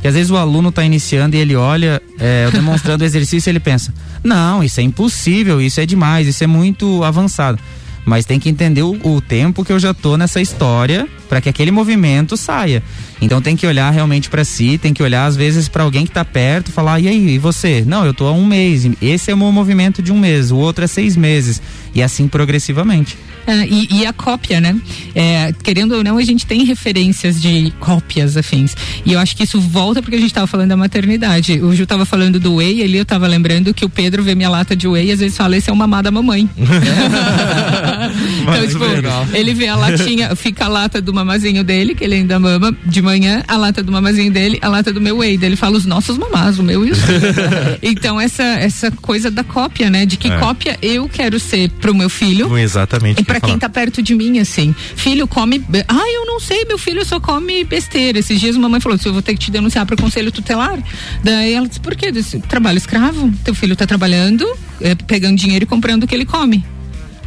Que 0.00 0.08
às 0.08 0.14
vezes 0.14 0.30
o 0.30 0.36
aluno 0.36 0.68
está 0.68 0.84
iniciando 0.84 1.36
e 1.36 1.38
ele 1.38 1.56
olha, 1.56 2.00
é, 2.18 2.44
eu 2.46 2.52
demonstrando 2.52 3.02
o 3.02 3.06
exercício 3.06 3.50
ele 3.50 3.60
pensa: 3.60 3.92
não, 4.22 4.62
isso 4.62 4.80
é 4.80 4.82
impossível, 4.82 5.60
isso 5.60 5.80
é 5.80 5.86
demais, 5.86 6.28
isso 6.28 6.42
é 6.42 6.46
muito 6.46 7.02
avançado. 7.02 7.58
Mas 8.04 8.24
tem 8.24 8.40
que 8.40 8.48
entender 8.48 8.82
o, 8.82 8.98
o 9.04 9.20
tempo 9.20 9.62
que 9.62 9.70
eu 9.72 9.78
já 9.78 9.92
tô 9.92 10.16
nessa 10.16 10.40
história 10.40 11.06
para 11.28 11.42
que 11.42 11.48
aquele 11.48 11.70
movimento 11.70 12.38
saia. 12.38 12.82
Então 13.20 13.42
tem 13.42 13.54
que 13.54 13.66
olhar 13.66 13.90
realmente 13.90 14.30
para 14.30 14.44
si, 14.44 14.78
tem 14.78 14.94
que 14.94 15.02
olhar 15.02 15.26
às 15.26 15.36
vezes 15.36 15.68
para 15.68 15.82
alguém 15.82 16.06
que 16.06 16.12
tá 16.12 16.24
perto, 16.24 16.72
falar: 16.72 17.00
e 17.00 17.08
aí, 17.08 17.34
e 17.34 17.38
você? 17.38 17.84
Não, 17.86 18.06
eu 18.06 18.14
tô 18.14 18.26
há 18.26 18.32
um 18.32 18.46
mês. 18.46 18.88
Esse 19.02 19.30
é 19.30 19.34
o 19.34 19.36
meu 19.36 19.52
movimento 19.52 20.00
de 20.00 20.12
um 20.12 20.18
mês, 20.18 20.50
o 20.50 20.56
outro 20.56 20.84
é 20.84 20.86
seis 20.86 21.16
meses 21.16 21.60
e 21.94 22.02
assim 22.02 22.28
progressivamente. 22.28 23.18
É, 23.48 23.66
e, 23.66 24.00
e 24.00 24.06
a 24.06 24.12
cópia, 24.12 24.60
né? 24.60 24.78
É, 25.14 25.54
querendo 25.62 25.92
ou 25.92 26.04
não, 26.04 26.18
a 26.18 26.22
gente 26.22 26.44
tem 26.44 26.64
referências 26.64 27.40
de 27.40 27.72
cópias 27.80 28.36
afins. 28.36 28.76
E 29.06 29.14
eu 29.14 29.18
acho 29.18 29.34
que 29.34 29.42
isso 29.42 29.58
volta 29.58 30.02
porque 30.02 30.16
a 30.16 30.18
gente 30.18 30.28
estava 30.28 30.46
falando 30.46 30.68
da 30.68 30.76
maternidade. 30.76 31.58
O 31.62 31.74
Ju 31.74 31.84
estava 31.84 32.04
falando 32.04 32.38
do 32.38 32.56
whey, 32.56 32.82
ali 32.82 32.98
eu 32.98 33.04
estava 33.04 33.26
lembrando 33.26 33.72
que 33.72 33.86
o 33.86 33.88
Pedro 33.88 34.22
vê 34.22 34.34
minha 34.34 34.50
lata 34.50 34.76
de 34.76 34.86
whey 34.86 35.06
e 35.06 35.12
às 35.12 35.20
vezes 35.20 35.34
fala, 35.34 35.56
esse 35.56 35.70
é 35.70 35.72
uma 35.72 35.86
mamá 35.86 36.02
da 36.02 36.10
mamãe. 36.10 36.46
então, 38.54 38.66
tipo, 38.68 39.36
ele 39.36 39.54
vê 39.54 39.68
a 39.68 39.76
latinha, 39.76 40.34
fica 40.36 40.64
a 40.64 40.68
lata 40.68 41.00
do 41.00 41.12
mamazinho 41.12 41.62
dele, 41.64 41.94
que 41.94 42.04
ele 42.04 42.14
ainda 42.16 42.38
mama 42.38 42.76
de 42.84 43.02
manhã, 43.02 43.42
a 43.46 43.56
lata 43.56 43.82
do 43.82 43.92
mamazinho 43.92 44.32
dele, 44.32 44.58
a 44.62 44.68
lata 44.68 44.92
do 44.92 45.00
meu 45.00 45.18
whey. 45.18 45.36
Daí 45.36 45.48
ele 45.48 45.56
fala 45.56 45.76
os 45.76 45.86
nossos 45.86 46.16
mamás, 46.18 46.58
o 46.58 46.62
meu 46.62 46.84
e 46.84 46.90
o 46.90 46.94
seu. 46.94 47.06
então, 47.82 48.20
essa, 48.20 48.42
essa 48.42 48.90
coisa 48.90 49.30
da 49.30 49.44
cópia, 49.44 49.90
né? 49.90 50.06
De 50.06 50.16
que 50.16 50.28
É. 50.28 50.38
cópia 50.38 50.78
eu 50.82 51.08
quero 51.08 51.38
ser 51.40 51.70
pro 51.70 51.94
meu 51.94 52.08
filho. 52.08 52.56
Exatamente. 52.58 53.20
E 53.20 53.24
pra 53.24 53.40
quem 53.40 53.58
tá 53.58 53.68
perto 53.68 54.02
de 54.02 54.14
mim, 54.14 54.38
assim, 54.38 54.74
filho 54.96 55.26
come. 55.26 55.64
Ah, 55.88 56.12
eu 56.14 56.26
não 56.26 56.40
sei, 56.40 56.64
meu 56.64 56.78
filho 56.78 57.04
só 57.04 57.18
come 57.20 57.64
besteira. 57.64 58.18
Esses 58.18 58.40
dias 58.40 58.56
mamãe 58.56 58.80
falou: 58.80 58.98
eu 59.04 59.12
vou 59.12 59.22
ter 59.22 59.32
que 59.34 59.40
te 59.40 59.50
denunciar 59.50 59.86
pro 59.86 59.96
conselho 59.96 60.30
tutelar. 60.32 60.78
Daí 61.22 61.52
ela 61.52 61.66
disse: 61.66 61.80
por 61.80 61.94
quê? 61.94 62.06
Eu 62.06 62.12
disse, 62.12 62.38
Trabalho 62.40 62.78
escravo. 62.78 63.32
Teu 63.44 63.54
filho 63.54 63.76
tá 63.76 63.86
trabalhando, 63.86 64.46
eh, 64.80 64.94
pegando 65.06 65.36
dinheiro 65.36 65.64
e 65.64 65.66
comprando 65.66 66.04
o 66.04 66.06
que 66.06 66.14
ele 66.14 66.24
come. 66.24 66.64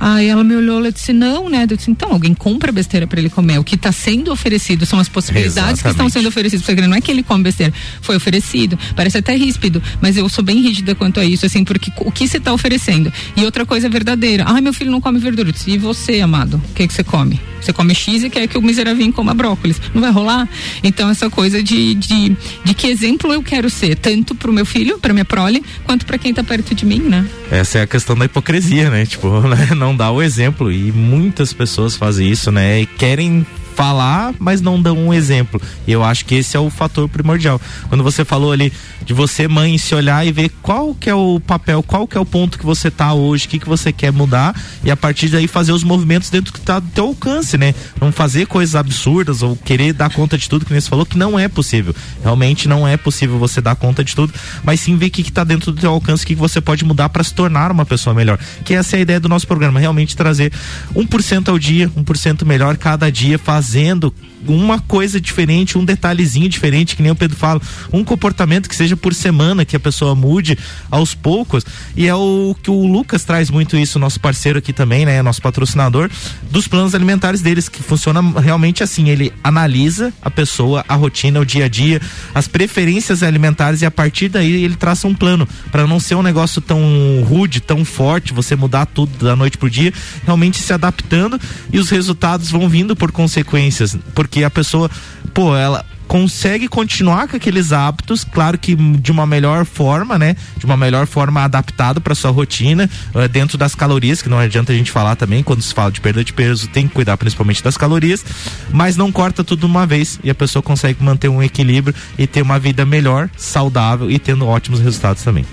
Aí 0.04 0.28
ela 0.28 0.44
me 0.44 0.56
olhou 0.56 0.84
e 0.84 0.92
disse, 0.92 1.14
não, 1.14 1.48
né? 1.48 1.68
Eu 1.70 1.78
disse, 1.78 1.92
então, 1.92 2.12
alguém 2.12 2.34
compra 2.34 2.72
besteira 2.72 3.06
pra 3.06 3.20
ele 3.20 3.30
comer. 3.30 3.60
O 3.60 3.64
que 3.64 3.78
tá 3.78 3.92
sendo 3.92 4.32
oferecido 4.32 4.84
são 4.84 5.00
as 5.00 5.08
possibilidades 5.08 5.74
que 5.80 5.88
estão 5.88 5.92
Exatamente. 5.92 6.14
sendo 6.14 6.28
oferecidas. 6.28 6.68
Ele. 6.68 6.88
Não 6.88 6.98
é 6.98 7.02
que 7.02 7.12
ele 7.12 7.22
come 7.22 7.44
besteira, 7.44 7.72
foi 8.02 8.16
oferecido. 8.16 8.80
Parece 8.96 9.20
até 9.20 9.36
ríspido, 9.36 9.82
mas 10.02 10.18
eu 10.18 10.28
sou 10.28 10.44
bem 10.44 10.60
rígida 10.60 10.96
quanto 10.96 11.20
a 11.20 11.24
isso, 11.26 11.46
assim, 11.46 11.64
porque 11.64 11.92
o 11.98 12.12
que 12.12 12.28
você 12.28 12.40
tá 12.40 12.52
oferecendo? 12.52 13.14
E 13.38 13.46
outra 13.46 13.64
coisa 13.64 13.86
é 13.86 13.90
verdadeira. 13.92 14.44
Ai, 14.48 14.60
meu 14.60 14.74
filho 14.74 14.90
não 14.90 15.00
come 15.00 15.20
verdura. 15.20 15.50
Eu 15.50 15.54
disse, 15.54 15.70
E 15.70 15.78
você, 15.78 16.20
amado? 16.20 16.56
O 16.72 16.74
que 16.74 16.88
que 16.88 16.94
você 16.94 17.04
come? 17.04 17.40
Você 17.62 17.72
come 17.72 17.94
X 17.94 18.24
e 18.24 18.30
quer 18.30 18.48
que 18.48 18.58
o 18.58 18.62
miserável 18.62 19.12
coma 19.14 19.34
brócolis. 19.34 19.82
Não 19.94 20.02
vai 20.02 20.12
rolar? 20.12 20.50
Então, 20.84 21.10
essa 21.10 21.30
coisa 21.30 21.62
de, 21.62 21.94
de, 21.96 22.36
de 22.64 22.74
que 22.74 22.88
exemplo 22.88 23.32
eu 23.32 23.42
quero 23.44 23.70
ser, 23.70 23.96
tanto 23.96 24.36
pro 24.36 24.52
meu 24.52 24.66
filho, 24.66 24.98
pra 25.00 25.14
minha 25.14 25.26
prole, 25.26 25.64
quanto 25.84 26.06
pra 26.06 26.18
quem 26.18 26.34
tá 26.34 26.44
perto 26.44 26.74
de 26.74 26.86
mim, 26.86 27.00
né? 27.00 27.26
Essa 27.50 27.80
é 27.80 27.82
a 27.84 27.88
questão 27.88 28.16
da 28.16 28.26
hipocrisia, 28.26 28.90
né? 28.90 29.06
Tipo, 29.06 29.42
né? 29.48 29.70
não 29.76 29.96
dá 29.96 30.12
o 30.12 30.22
exemplo. 30.22 30.72
E 30.72 30.92
muitas 30.92 31.54
pessoas 31.54 31.96
fazem 31.96 32.30
isso, 32.30 32.52
né? 32.52 32.82
E 32.82 32.86
querem 32.86 33.46
falar, 33.82 34.36
mas 34.38 34.62
não 34.62 34.80
dão 34.80 34.96
um 34.96 35.12
exemplo. 35.12 35.60
E 35.88 35.92
eu 35.92 36.04
acho 36.04 36.24
que 36.24 36.36
esse 36.36 36.56
é 36.56 36.60
o 36.60 36.70
fator 36.70 37.10
primordial. 37.10 37.60
Quando 37.90 38.04
você 38.04 38.24
falou 38.24 38.52
ali 38.52 38.72
de 39.04 39.12
você, 39.12 39.48
mãe, 39.48 39.76
se 39.80 39.96
olhar 39.96 40.24
e 40.24 40.32
ver 40.32 40.52
qual 40.62 40.94
que 40.94 41.10
é 41.10 41.16
o 41.16 41.40
papel, 41.40 41.82
qual 41.82 42.08
que 42.08 42.16
é 42.16 42.22
o 42.22 42.26
ponto 42.26 42.60
que 42.60 42.66
você 42.66 42.92
tá 42.92 43.12
hoje, 43.12 43.48
o 43.48 43.50
que 43.50 43.58
que 43.58 43.68
você 43.68 43.92
quer 43.92 44.12
mudar, 44.12 44.56
e 44.84 44.92
a 44.92 44.96
partir 44.96 45.30
daí 45.30 45.48
fazer 45.48 45.72
os 45.72 45.84
movimentos 45.84 46.30
dentro 46.30 46.54
que 46.54 46.62
tá 46.62 46.78
do 46.78 46.88
teu 46.90 47.06
alcance, 47.06 47.58
né? 47.58 47.74
Não 48.00 48.12
fazer 48.12 48.46
coisas 48.46 48.76
absurdas 48.76 49.42
ou 49.42 49.56
querer 49.56 49.94
dar 49.94 50.12
conta 50.14 50.38
de 50.38 50.48
tudo, 50.48 50.64
que 50.64 50.72
você 50.72 50.88
falou, 50.88 51.04
que 51.04 51.18
não 51.18 51.40
é 51.40 51.48
possível. 51.48 51.96
Realmente 52.22 52.68
não 52.68 52.88
é 52.88 52.96
possível 52.98 53.40
você 53.40 53.62
dar 53.62 53.76
conta 53.76 54.04
de 54.04 54.16
tudo, 54.16 54.32
mas 54.64 54.80
sim 54.80 54.96
ver 54.96 55.08
o 55.08 55.10
que, 55.10 55.24
que 55.24 55.32
tá 55.32 55.44
dentro 55.44 55.72
do 55.72 55.82
teu 55.82 55.90
alcance, 55.90 56.24
o 56.24 56.28
que, 56.28 56.36
que 56.36 56.40
você 56.40 56.62
pode 56.62 56.86
mudar 56.86 57.10
para 57.10 57.24
se 57.24 57.34
tornar 57.34 57.72
uma 57.72 57.86
pessoa 57.86 58.14
melhor. 58.14 58.38
Que 58.64 58.76
essa 58.76 58.96
é 58.96 59.00
a 59.00 59.02
ideia 59.02 59.20
do 59.20 59.28
nosso 59.28 59.48
programa, 59.48 59.80
realmente 59.80 60.16
trazer 60.16 60.54
1% 60.96 61.50
ao 61.50 61.58
dia, 61.58 61.90
1% 61.90 62.46
melhor 62.46 62.78
cada 62.78 63.12
dia, 63.12 63.40
fazendo 63.72 64.14
uma 64.48 64.80
coisa 64.80 65.20
diferente, 65.20 65.78
um 65.78 65.86
detalhezinho 65.86 66.50
diferente, 66.50 66.96
que 66.96 67.02
nem 67.02 67.12
o 67.12 67.16
Pedro 67.16 67.38
fala, 67.38 67.62
um 67.92 68.04
comportamento 68.04 68.68
que 68.68 68.76
seja 68.76 68.96
por 68.98 69.14
semana, 69.14 69.66
que 69.66 69.76
a 69.76 69.80
pessoa 69.80 70.16
mude 70.16 70.58
aos 70.90 71.14
poucos. 71.14 71.66
E 71.96 72.08
é 72.08 72.16
o 72.16 72.56
que 72.62 72.70
o 72.70 72.86
Lucas 72.86 73.24
traz 73.24 73.50
muito 73.50 73.78
isso, 73.78 74.00
nosso 74.00 74.20
parceiro 74.20 74.60
aqui 74.60 74.74
também, 74.74 75.06
né? 75.06 75.22
Nosso 75.22 75.42
patrocinador, 75.42 76.10
dos 76.50 76.68
planos 76.68 76.96
alimentares 76.96 77.42
deles, 77.42 77.70
que 77.70 77.82
funciona 77.84 78.22
realmente 78.40 78.84
assim. 78.84 79.10
Ele 79.10 79.32
analisa 79.44 80.14
a 80.22 80.30
pessoa, 80.30 80.84
a 80.88 80.96
rotina, 80.96 81.40
o 81.40 81.46
dia 81.46 81.66
a 81.66 81.68
dia, 81.68 82.02
as 82.34 82.48
preferências 82.48 83.24
alimentares 83.24 83.82
e 83.82 83.86
a 83.86 83.92
partir 83.92 84.30
daí 84.30 84.64
ele 84.64 84.76
traça 84.76 85.08
um 85.08 85.14
plano 85.14 85.48
para 85.72 85.86
não 85.88 86.00
ser 86.00 86.16
um 86.16 86.24
negócio 86.24 86.62
tão 86.62 86.82
rude, 87.28 87.60
tão 87.60 87.84
forte, 87.86 88.34
você 88.34 88.56
mudar 88.56 88.86
tudo 88.86 89.24
da 89.24 89.36
noite 89.36 89.58
pro 89.58 89.70
dia, 89.70 89.94
realmente 90.26 90.60
se 90.60 90.74
adaptando 90.74 91.40
e 91.72 91.80
os 91.80 91.90
resultados 91.90 92.50
vão 92.50 92.68
vindo 92.68 92.96
por 92.96 93.12
consequências, 93.12 93.98
porque 94.32 94.46
a 94.46 94.50
pessoa, 94.50 94.90
pô, 95.34 95.54
ela 95.54 95.86
consegue 96.08 96.70
continuar 96.70 97.28
com 97.28 97.36
aqueles 97.36 97.74
hábitos, 97.74 98.24
claro 98.24 98.58
que 98.58 98.76
de 98.76 99.12
uma 99.12 99.28
melhor 99.28 99.66
forma, 99.66 100.18
né? 100.18 100.38
De 100.58 100.66
uma 100.66 100.78
melhor 100.78 101.06
forma 101.06 101.44
adaptado 101.44 102.00
para 102.00 102.16
sua 102.16 102.32
rotina, 102.32 102.90
eh, 103.14 103.28
dentro 103.28 103.58
das 103.58 103.76
calorias, 103.76 104.22
que 104.22 104.30
não 104.30 104.40
adianta 104.40 104.72
a 104.72 104.76
gente 104.76 104.90
falar 104.90 105.18
também, 105.18 105.44
quando 105.44 105.62
se 105.62 105.74
fala 105.74 105.92
de 105.92 106.00
perda 106.00 106.24
de 106.24 106.32
peso, 106.32 106.70
tem 106.70 106.88
que 106.88 106.94
cuidar 106.94 107.18
principalmente 107.18 107.62
das 107.62 107.76
calorias, 107.76 108.24
mas 108.72 108.96
não 108.96 109.12
corta 109.12 109.44
tudo 109.44 109.60
de 109.62 109.66
uma 109.66 109.86
vez 109.86 110.18
e 110.24 110.30
a 110.30 110.36
pessoa 110.36 110.64
consegue 110.64 111.04
manter 111.04 111.28
um 111.28 111.44
equilíbrio 111.44 111.94
e 112.18 112.26
ter 112.26 112.42
uma 112.42 112.58
vida 112.58 112.86
melhor, 112.86 113.30
saudável 113.36 114.10
e 114.10 114.18
tendo 114.18 114.48
ótimos 114.48 114.80
resultados 114.80 115.24
também. 115.24 115.46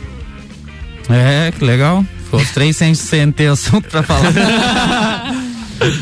É, 1.09 1.53
que 1.57 1.65
legal. 1.65 2.05
Ficou 2.25 2.41
os 2.41 2.51
três 2.51 2.77
sem, 2.77 2.95
sem 2.95 3.33
ter 3.33 3.49
assunto 3.49 3.89
pra 3.89 4.03
falar. 4.05 4.33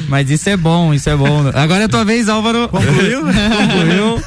Mas 0.09 0.31
isso 0.31 0.49
é 0.49 0.57
bom, 0.57 0.93
isso 0.95 1.09
é 1.11 1.17
bom. 1.17 1.51
Agora 1.55 1.83
é 1.83 1.85
a 1.85 1.89
tua 1.89 2.05
vez, 2.05 2.29
Álvaro. 2.29 2.69
Concluiu? 2.69 3.21
Concluiu. 3.23 4.23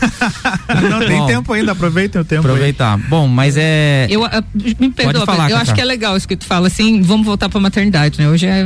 Não 0.89 0.99
tem 1.07 1.17
Bom, 1.19 1.25
tempo 1.27 1.53
ainda, 1.53 1.71
aproveitem 1.71 2.21
o 2.21 2.25
tempo. 2.25 2.47
aí. 2.47 2.51
Aproveitar. 2.53 2.97
Bom, 2.97 3.27
mas 3.27 3.55
é. 3.57 4.07
Eu, 4.09 4.21
me 4.79 4.89
perdoa, 4.91 5.25
falar, 5.25 5.45
eu 5.45 5.57
Cacá. 5.57 5.61
acho 5.61 5.73
que 5.73 5.81
é 5.81 5.85
legal 5.85 6.15
isso 6.15 6.27
que 6.27 6.35
tu 6.35 6.45
fala, 6.45 6.67
assim, 6.67 7.01
vamos 7.01 7.25
voltar 7.25 7.49
pra 7.49 7.59
maternidade, 7.59 8.19
né? 8.19 8.29
Hoje 8.29 8.45
é, 8.45 8.59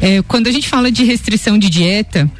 é. 0.00 0.16
É, 0.18 0.22
quando 0.22 0.46
a 0.46 0.50
gente 0.52 0.68
fala 0.68 0.90
de 0.90 1.04
restrição 1.04 1.58
de 1.58 1.68
dieta, 1.68 2.30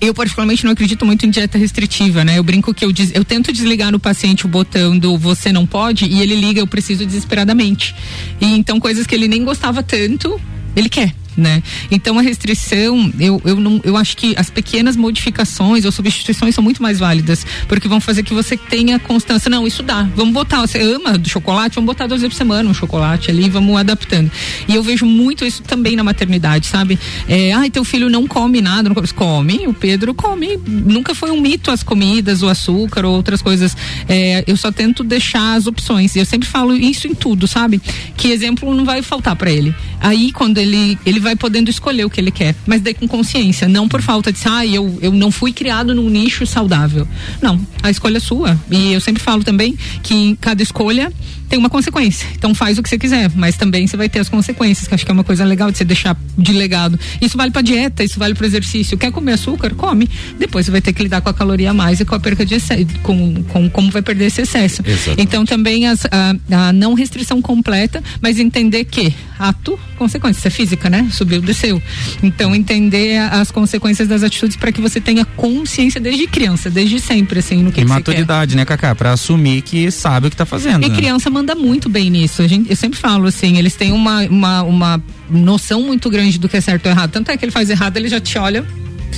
eu 0.00 0.12
particularmente 0.14 0.64
não 0.64 0.72
acredito 0.72 1.04
muito 1.06 1.26
em 1.26 1.30
dieta 1.30 1.58
restritiva, 1.58 2.24
né? 2.24 2.38
Eu 2.38 2.42
brinco 2.44 2.72
que 2.74 2.84
eu, 2.84 2.92
des- 2.92 3.12
eu 3.14 3.24
tento 3.24 3.52
desligar 3.52 3.90
no 3.92 3.98
paciente 3.98 4.44
o 4.46 4.48
botão 4.48 4.98
do 4.98 5.16
você 5.18 5.52
não 5.52 5.66
pode 5.66 6.04
e 6.06 6.20
ele 6.20 6.34
liga 6.34 6.60
eu 6.60 6.66
preciso 6.66 7.04
desesperadamente. 7.06 7.94
E 8.40 8.46
então 8.56 8.78
coisas 8.80 9.06
que 9.06 9.14
ele 9.14 9.28
nem 9.28 9.44
gostava 9.44 9.82
tanto, 9.82 10.40
ele 10.74 10.88
quer. 10.88 11.12
Né? 11.36 11.62
Então 11.90 12.18
a 12.18 12.22
restrição, 12.22 13.12
eu, 13.20 13.40
eu, 13.44 13.60
não, 13.60 13.80
eu 13.84 13.96
acho 13.96 14.16
que 14.16 14.34
as 14.38 14.48
pequenas 14.48 14.96
modificações 14.96 15.84
ou 15.84 15.92
substituições 15.92 16.54
são 16.54 16.64
muito 16.64 16.82
mais 16.82 16.98
válidas, 16.98 17.44
porque 17.68 17.86
vão 17.88 18.00
fazer 18.00 18.22
que 18.22 18.32
você 18.32 18.56
tenha 18.56 18.98
constância. 18.98 19.50
Não, 19.50 19.66
isso 19.66 19.82
dá. 19.82 20.08
Vamos 20.16 20.32
botar, 20.32 20.60
você 20.62 20.80
ama 20.80 21.18
do 21.18 21.28
chocolate, 21.28 21.74
vamos 21.74 21.86
botar 21.86 22.06
duas 22.06 22.22
vezes 22.22 22.34
por 22.34 22.38
semana 22.38 22.70
um 22.70 22.74
chocolate 22.74 23.30
ali, 23.30 23.50
vamos 23.50 23.76
adaptando. 23.76 24.30
E 24.66 24.74
eu 24.74 24.82
vejo 24.82 25.04
muito 25.04 25.44
isso 25.44 25.62
também 25.62 25.94
na 25.94 26.02
maternidade, 26.02 26.66
sabe? 26.66 26.98
É, 27.28 27.52
ai, 27.52 27.70
teu 27.70 27.84
filho 27.84 28.08
não 28.08 28.26
come 28.26 28.60
nada, 28.60 28.88
não 28.88 28.94
come. 28.94 29.06
Come, 29.26 29.66
o 29.66 29.74
Pedro 29.74 30.14
come. 30.14 30.58
Nunca 30.66 31.14
foi 31.14 31.30
um 31.30 31.40
mito 31.40 31.70
as 31.70 31.82
comidas, 31.82 32.42
o 32.42 32.48
açúcar 32.48 33.04
ou 33.04 33.14
outras 33.14 33.42
coisas. 33.42 33.76
É, 34.08 34.44
eu 34.46 34.56
só 34.56 34.72
tento 34.72 35.04
deixar 35.04 35.54
as 35.54 35.66
opções. 35.66 36.14
E 36.16 36.18
eu 36.18 36.24
sempre 36.24 36.48
falo 36.48 36.74
isso 36.74 37.06
em 37.06 37.14
tudo, 37.14 37.46
sabe? 37.46 37.80
Que 38.16 38.28
exemplo 38.30 38.74
não 38.74 38.84
vai 38.84 39.02
faltar 39.02 39.36
para 39.36 39.50
ele. 39.50 39.74
Aí, 40.00 40.32
quando 40.32 40.58
ele, 40.58 40.98
ele 41.04 41.20
vai 41.26 41.34
podendo 41.34 41.68
escolher 41.68 42.04
o 42.04 42.10
que 42.10 42.20
ele 42.20 42.30
quer, 42.30 42.54
mas 42.64 42.80
daí 42.80 42.94
com 42.94 43.08
consciência, 43.08 43.66
não 43.68 43.88
por 43.88 44.00
falta 44.00 44.32
de, 44.32 44.40
ah, 44.46 44.64
eu, 44.64 44.96
eu 45.02 45.12
não 45.12 45.32
fui 45.32 45.52
criado 45.52 45.92
num 45.92 46.08
nicho 46.08 46.46
saudável. 46.46 47.06
Não, 47.42 47.60
a 47.82 47.90
escolha 47.90 48.18
é 48.18 48.20
sua. 48.20 48.56
E 48.70 48.92
eu 48.92 49.00
sempre 49.00 49.20
falo 49.20 49.42
também 49.42 49.76
que 50.04 50.14
em 50.14 50.36
cada 50.36 50.62
escolha 50.62 51.12
tem 51.48 51.58
uma 51.58 51.70
consequência. 51.70 52.26
Então 52.36 52.54
faz 52.54 52.78
o 52.78 52.82
que 52.82 52.88
você 52.88 52.98
quiser, 52.98 53.30
mas 53.34 53.56
também 53.56 53.86
você 53.86 53.96
vai 53.96 54.08
ter 54.08 54.20
as 54.20 54.28
consequências, 54.28 54.86
que 54.86 54.94
acho 54.94 55.04
que 55.04 55.10
é 55.10 55.14
uma 55.14 55.24
coisa 55.24 55.44
legal 55.44 55.70
de 55.70 55.78
você 55.78 55.84
deixar 55.84 56.16
de 56.36 56.52
legado. 56.52 56.98
Isso 57.20 57.36
vale 57.36 57.50
para 57.50 57.62
dieta, 57.62 58.04
isso 58.04 58.18
vale 58.18 58.34
para 58.34 58.46
exercício. 58.46 58.96
Quer 58.96 59.10
comer 59.10 59.32
açúcar? 59.32 59.74
Come. 59.74 60.08
Depois 60.38 60.66
você 60.66 60.72
vai 60.72 60.80
ter 60.80 60.92
que 60.92 61.02
lidar 61.02 61.20
com 61.20 61.28
a 61.28 61.34
caloria 61.34 61.70
a 61.70 61.74
mais 61.74 62.00
e 62.00 62.04
com 62.04 62.14
a 62.14 62.20
perca 62.20 62.44
de 62.44 62.54
excesso, 62.54 62.86
com, 63.02 63.42
com 63.44 63.70
como 63.70 63.90
vai 63.90 64.02
perder 64.02 64.26
esse 64.26 64.42
excesso. 64.42 64.82
Exatamente. 64.84 65.22
Então 65.22 65.44
também 65.44 65.86
as, 65.86 66.04
a, 66.06 66.34
a, 66.50 66.72
não 66.72 66.94
restrição 66.94 67.40
completa, 67.42 68.02
mas 68.20 68.38
entender 68.38 68.84
que 68.84 69.14
ato, 69.38 69.78
consequência, 69.96 70.48
é 70.48 70.50
física, 70.50 70.90
né? 70.90 71.08
Subiu, 71.16 71.40
desceu. 71.40 71.82
Então 72.22 72.54
entender 72.54 73.18
as 73.18 73.50
consequências 73.50 74.08
das 74.08 74.22
atitudes 74.22 74.56
para 74.56 74.70
que 74.70 74.80
você 74.80 75.00
tenha 75.00 75.24
consciência 75.24 76.00
desde 76.00 76.26
criança, 76.26 76.70
desde 76.70 77.00
sempre, 77.00 77.38
assim, 77.38 77.62
no 77.62 77.72
que, 77.72 77.80
e 77.80 77.84
que 77.84 77.88
maturidade, 77.88 78.56
né, 78.56 78.64
Cacá? 78.64 78.94
Para 78.94 79.12
assumir 79.12 79.62
que 79.62 79.90
sabe 79.90 80.28
o 80.28 80.30
que 80.30 80.36
tá 80.36 80.46
fazendo. 80.46 80.84
E 80.84 80.88
né? 80.88 80.96
criança 80.96 81.30
manda 81.30 81.54
muito 81.54 81.88
bem 81.88 82.10
nisso. 82.10 82.42
A 82.42 82.46
gente, 82.46 82.70
eu 82.70 82.76
sempre 82.76 82.98
falo 82.98 83.26
assim, 83.26 83.58
eles 83.58 83.74
têm 83.74 83.92
uma, 83.92 84.22
uma, 84.24 84.62
uma 84.62 85.02
noção 85.30 85.82
muito 85.82 86.10
grande 86.10 86.38
do 86.38 86.48
que 86.48 86.56
é 86.56 86.60
certo 86.60 86.86
ou 86.86 86.92
errado. 86.92 87.10
Tanto 87.10 87.30
é 87.30 87.36
que 87.36 87.44
ele 87.44 87.52
faz 87.52 87.70
errado, 87.70 87.96
ele 87.96 88.08
já 88.08 88.20
te 88.20 88.38
olha 88.38 88.64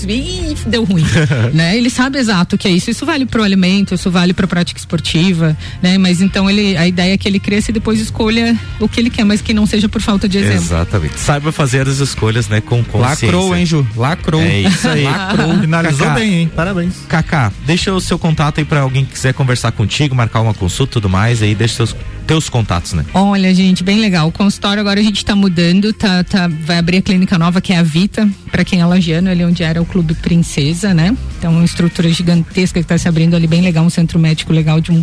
Ih, 0.04 0.56
deu 0.66 0.84
ruim, 0.84 1.04
né? 1.52 1.76
Ele 1.76 1.90
sabe 1.90 2.18
exato 2.18 2.56
o 2.56 2.58
que 2.58 2.68
é 2.68 2.70
isso. 2.70 2.90
Isso 2.90 3.04
vale 3.06 3.26
para 3.26 3.40
o 3.40 3.44
alimento, 3.44 3.94
isso 3.94 4.10
vale 4.10 4.32
para 4.32 4.44
a 4.44 4.48
prática 4.48 4.78
esportiva, 4.78 5.56
né? 5.82 5.98
Mas 5.98 6.20
então 6.20 6.48
ele, 6.48 6.76
a 6.76 6.86
ideia 6.86 7.14
é 7.14 7.18
que 7.18 7.28
ele 7.28 7.40
cresça 7.40 7.70
e 7.70 7.74
depois 7.74 8.00
escolha 8.00 8.56
o 8.80 8.88
que 8.88 9.00
ele 9.00 9.10
quer, 9.10 9.24
mas 9.24 9.40
que 9.40 9.52
não 9.52 9.66
seja 9.66 9.88
por 9.88 10.00
falta 10.00 10.28
de 10.28 10.38
exemplo. 10.38 10.62
Exatamente. 10.62 11.18
Saiba 11.18 11.52
fazer 11.52 11.88
as 11.88 11.98
escolhas, 11.98 12.48
né, 12.48 12.60
com 12.60 12.82
consciência. 12.84 13.26
Lacrou, 13.26 13.56
hein, 13.56 13.66
Ju? 13.66 13.86
Lacrou. 13.96 14.40
É 14.40 14.60
isso 14.60 14.88
aí. 14.88 15.04
Lacrou. 15.08 15.58
Finalizou 15.60 16.06
Cacá, 16.06 16.18
bem, 16.18 16.34
hein? 16.34 16.52
Parabéns. 16.54 16.94
Kaká, 17.08 17.52
deixa 17.66 17.92
o 17.92 18.00
seu 18.00 18.18
contato 18.18 18.58
aí 18.58 18.64
para 18.64 18.80
alguém 18.80 19.04
que 19.04 19.12
quiser 19.12 19.34
conversar 19.34 19.72
contigo, 19.72 20.14
marcar 20.14 20.40
uma 20.40 20.54
consulta, 20.54 20.94
tudo 20.94 21.08
mais, 21.08 21.42
aí 21.42 21.54
deixa 21.54 21.74
seus 21.76 21.96
teus 22.28 22.50
contatos, 22.50 22.92
né? 22.92 23.06
Olha, 23.14 23.54
gente, 23.54 23.82
bem 23.82 23.98
legal. 23.98 24.28
O 24.28 24.32
consultório 24.32 24.82
agora 24.82 25.00
a 25.00 25.02
gente 25.02 25.16
está 25.16 25.34
mudando, 25.34 25.94
tá, 25.94 26.22
tá, 26.22 26.46
vai 26.46 26.76
abrir 26.76 26.98
a 26.98 27.02
clínica 27.02 27.38
nova 27.38 27.58
que 27.58 27.72
é 27.72 27.78
a 27.78 27.82
Vita, 27.82 28.28
para 28.52 28.62
quem 28.66 28.82
é 28.82 28.84
lagiano, 28.84 29.30
ali 29.30 29.42
onde 29.42 29.62
era 29.62 29.80
o 29.80 29.86
Clube 29.86 30.12
Princesa, 30.12 30.92
né? 30.92 31.16
Então, 31.38 31.52
uma 31.52 31.64
estrutura 31.64 32.06
gigantesca 32.10 32.80
que 32.80 32.84
está 32.84 32.98
se 32.98 33.08
abrindo 33.08 33.34
ali, 33.34 33.46
bem 33.46 33.62
legal, 33.62 33.82
um 33.82 33.88
centro 33.88 34.18
médico 34.18 34.52
legal 34.52 34.78
de 34.78 34.92
um 34.92 35.02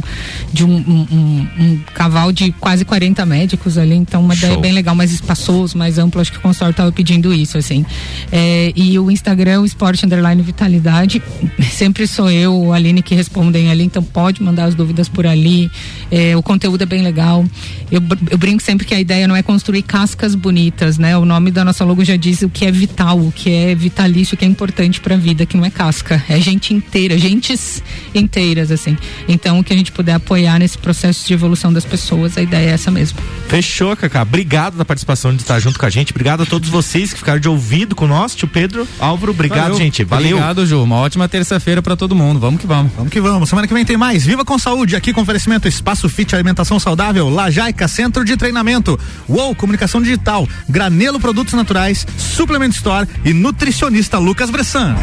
de 0.54 0.64
um, 0.64 0.76
um, 0.76 1.08
um, 1.12 1.48
um 1.60 1.80
cavalo 1.96 2.32
de 2.32 2.52
quase 2.52 2.86
40 2.86 3.26
médicos 3.26 3.78
ali, 3.80 3.96
então 3.96 4.22
uma 4.22 4.36
Show. 4.36 4.50
ideia 4.50 4.62
bem 4.62 4.72
legal, 4.72 4.94
mais 4.94 5.12
espaçoso, 5.12 5.76
mais 5.76 5.98
amplo, 5.98 6.22
acho 6.22 6.32
que 6.32 6.38
o 6.38 6.42
consultório 6.42 6.72
estava 6.72 6.92
pedindo 6.92 7.34
isso, 7.34 7.58
assim. 7.58 7.84
É, 8.32 8.72
e 8.76 9.00
o 9.00 9.10
Instagram, 9.10 9.62
o 9.62 9.66
Esporte 9.66 10.06
Underline 10.06 10.44
Vitalidade, 10.44 11.24
sempre 11.72 12.06
sou 12.06 12.30
eu, 12.30 12.72
a 12.72 12.76
Aline 12.76 13.02
que 13.02 13.16
respondem 13.16 13.72
ali, 13.72 13.84
então 13.84 14.04
pode 14.04 14.44
mandar 14.44 14.66
as 14.66 14.76
dúvidas 14.76 15.10
por 15.10 15.26
ali. 15.26 15.72
É, 16.12 16.38
o 16.38 16.44
conteúdo 16.44 16.84
é 16.84 16.86
bem 16.86 17.02
legal 17.02 17.15
legal. 17.16 17.46
Eu, 17.90 18.02
eu 18.30 18.38
brinco 18.38 18.62
sempre 18.62 18.86
que 18.86 18.94
a 18.94 19.00
ideia 19.00 19.28
não 19.28 19.36
é 19.36 19.42
construir 19.42 19.84
cascas 19.84 20.36
bonitas, 20.36 20.98
né? 20.98 21.18
O 21.18 21.24
nome 21.24 21.50
da 21.50 21.64
nossa 21.64 21.86
logo 21.86 22.04
já 22.04 22.18
diz 22.18 22.42
o 22.42 22.50
que 22.50 22.66
é 22.66 22.72
vital, 22.72 23.20
o 23.20 23.32
que 23.32 23.50
é 23.50 23.74
vitalício, 23.74 24.36
o 24.36 24.38
que 24.38 24.44
é 24.44 24.48
importante 24.48 25.00
para 25.00 25.16
a 25.16 25.18
vida, 25.18 25.46
que 25.46 25.56
não 25.56 25.64
é 25.64 25.70
casca, 25.70 26.22
é 26.28 26.40
gente 26.42 26.74
inteira, 26.74 27.18
gentes 27.18 27.82
inteiras, 28.14 28.70
assim. 28.70 28.98
Então, 29.28 29.60
o 29.60 29.64
que 29.64 29.72
a 29.72 29.78
gente 29.78 29.92
puder 29.92 30.14
apoiar 30.14 30.60
nesse 30.60 30.78
processo 30.78 31.26
de 31.26 31.34
evolução 31.34 31.72
das 31.72 31.86
pessoas, 31.86 32.38
a 32.38 32.42
ideia 32.42 32.70
é 32.70 32.74
essa 32.74 32.92
mesmo. 32.92 33.20
Fechou, 33.48 33.96
Cacá. 33.96 34.24
Obrigado 34.24 34.78
da 34.78 34.84
participação 34.84 35.34
de 35.34 35.42
estar 35.42 35.60
junto 35.60 35.80
com 35.80 35.86
a 35.86 35.90
gente. 35.90 36.12
Obrigado 36.12 36.44
a 36.44 36.46
todos 36.46 36.68
vocês 36.68 37.14
que 37.14 37.20
ficaram 37.20 37.40
de 37.40 37.48
ouvido 37.48 37.96
com 37.96 38.08
nós, 38.08 38.36
tio 38.36 38.48
Pedro, 38.48 38.88
Álvaro. 39.00 39.32
Obrigado, 39.32 39.62
Valeu. 39.62 39.78
gente. 39.78 40.04
Valeu. 40.04 40.38
Obrigado, 40.38 40.66
Ju. 40.66 40.84
Uma 40.84 40.98
ótima 40.98 41.30
terça-feira 41.30 41.82
para 41.82 41.96
todo 41.96 42.16
mundo. 42.16 42.40
Vamos 42.40 42.60
que 42.60 42.68
vamos. 42.68 42.92
Vamos 42.96 43.12
que 43.12 43.22
vamos. 43.22 43.48
Semana 43.48 43.68
que 43.68 43.74
vem 43.74 43.86
tem 43.86 43.98
mais. 43.98 44.26
Viva 44.26 44.44
com 44.44 44.58
saúde 44.58 44.96
aqui 44.96 45.14
com 45.14 45.22
oferecimento 45.22 45.68
Espaço 45.68 46.10
Fit 46.10 46.34
Alimentação 46.36 46.80
Saudável 46.80 47.05
saudável, 47.06 47.30
Lajaica 47.30 47.88
Centro 47.88 48.26
de 48.26 48.36
Treinamento, 48.36 49.00
UOL 49.30 49.54
Comunicação 49.56 50.02
Digital, 50.02 50.48
Granelo 50.68 51.20
Produtos 51.20 51.54
Naturais, 51.54 52.06
Suplement 52.18 52.70
Store 52.70 53.08
e 53.24 53.32
nutricionista 53.32 54.18
Lucas 54.18 54.50
Bressan. 54.50 54.96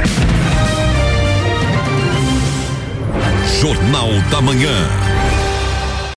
Jornal 3.61 4.11
da 4.31 4.41
Manhã. 4.41 5.22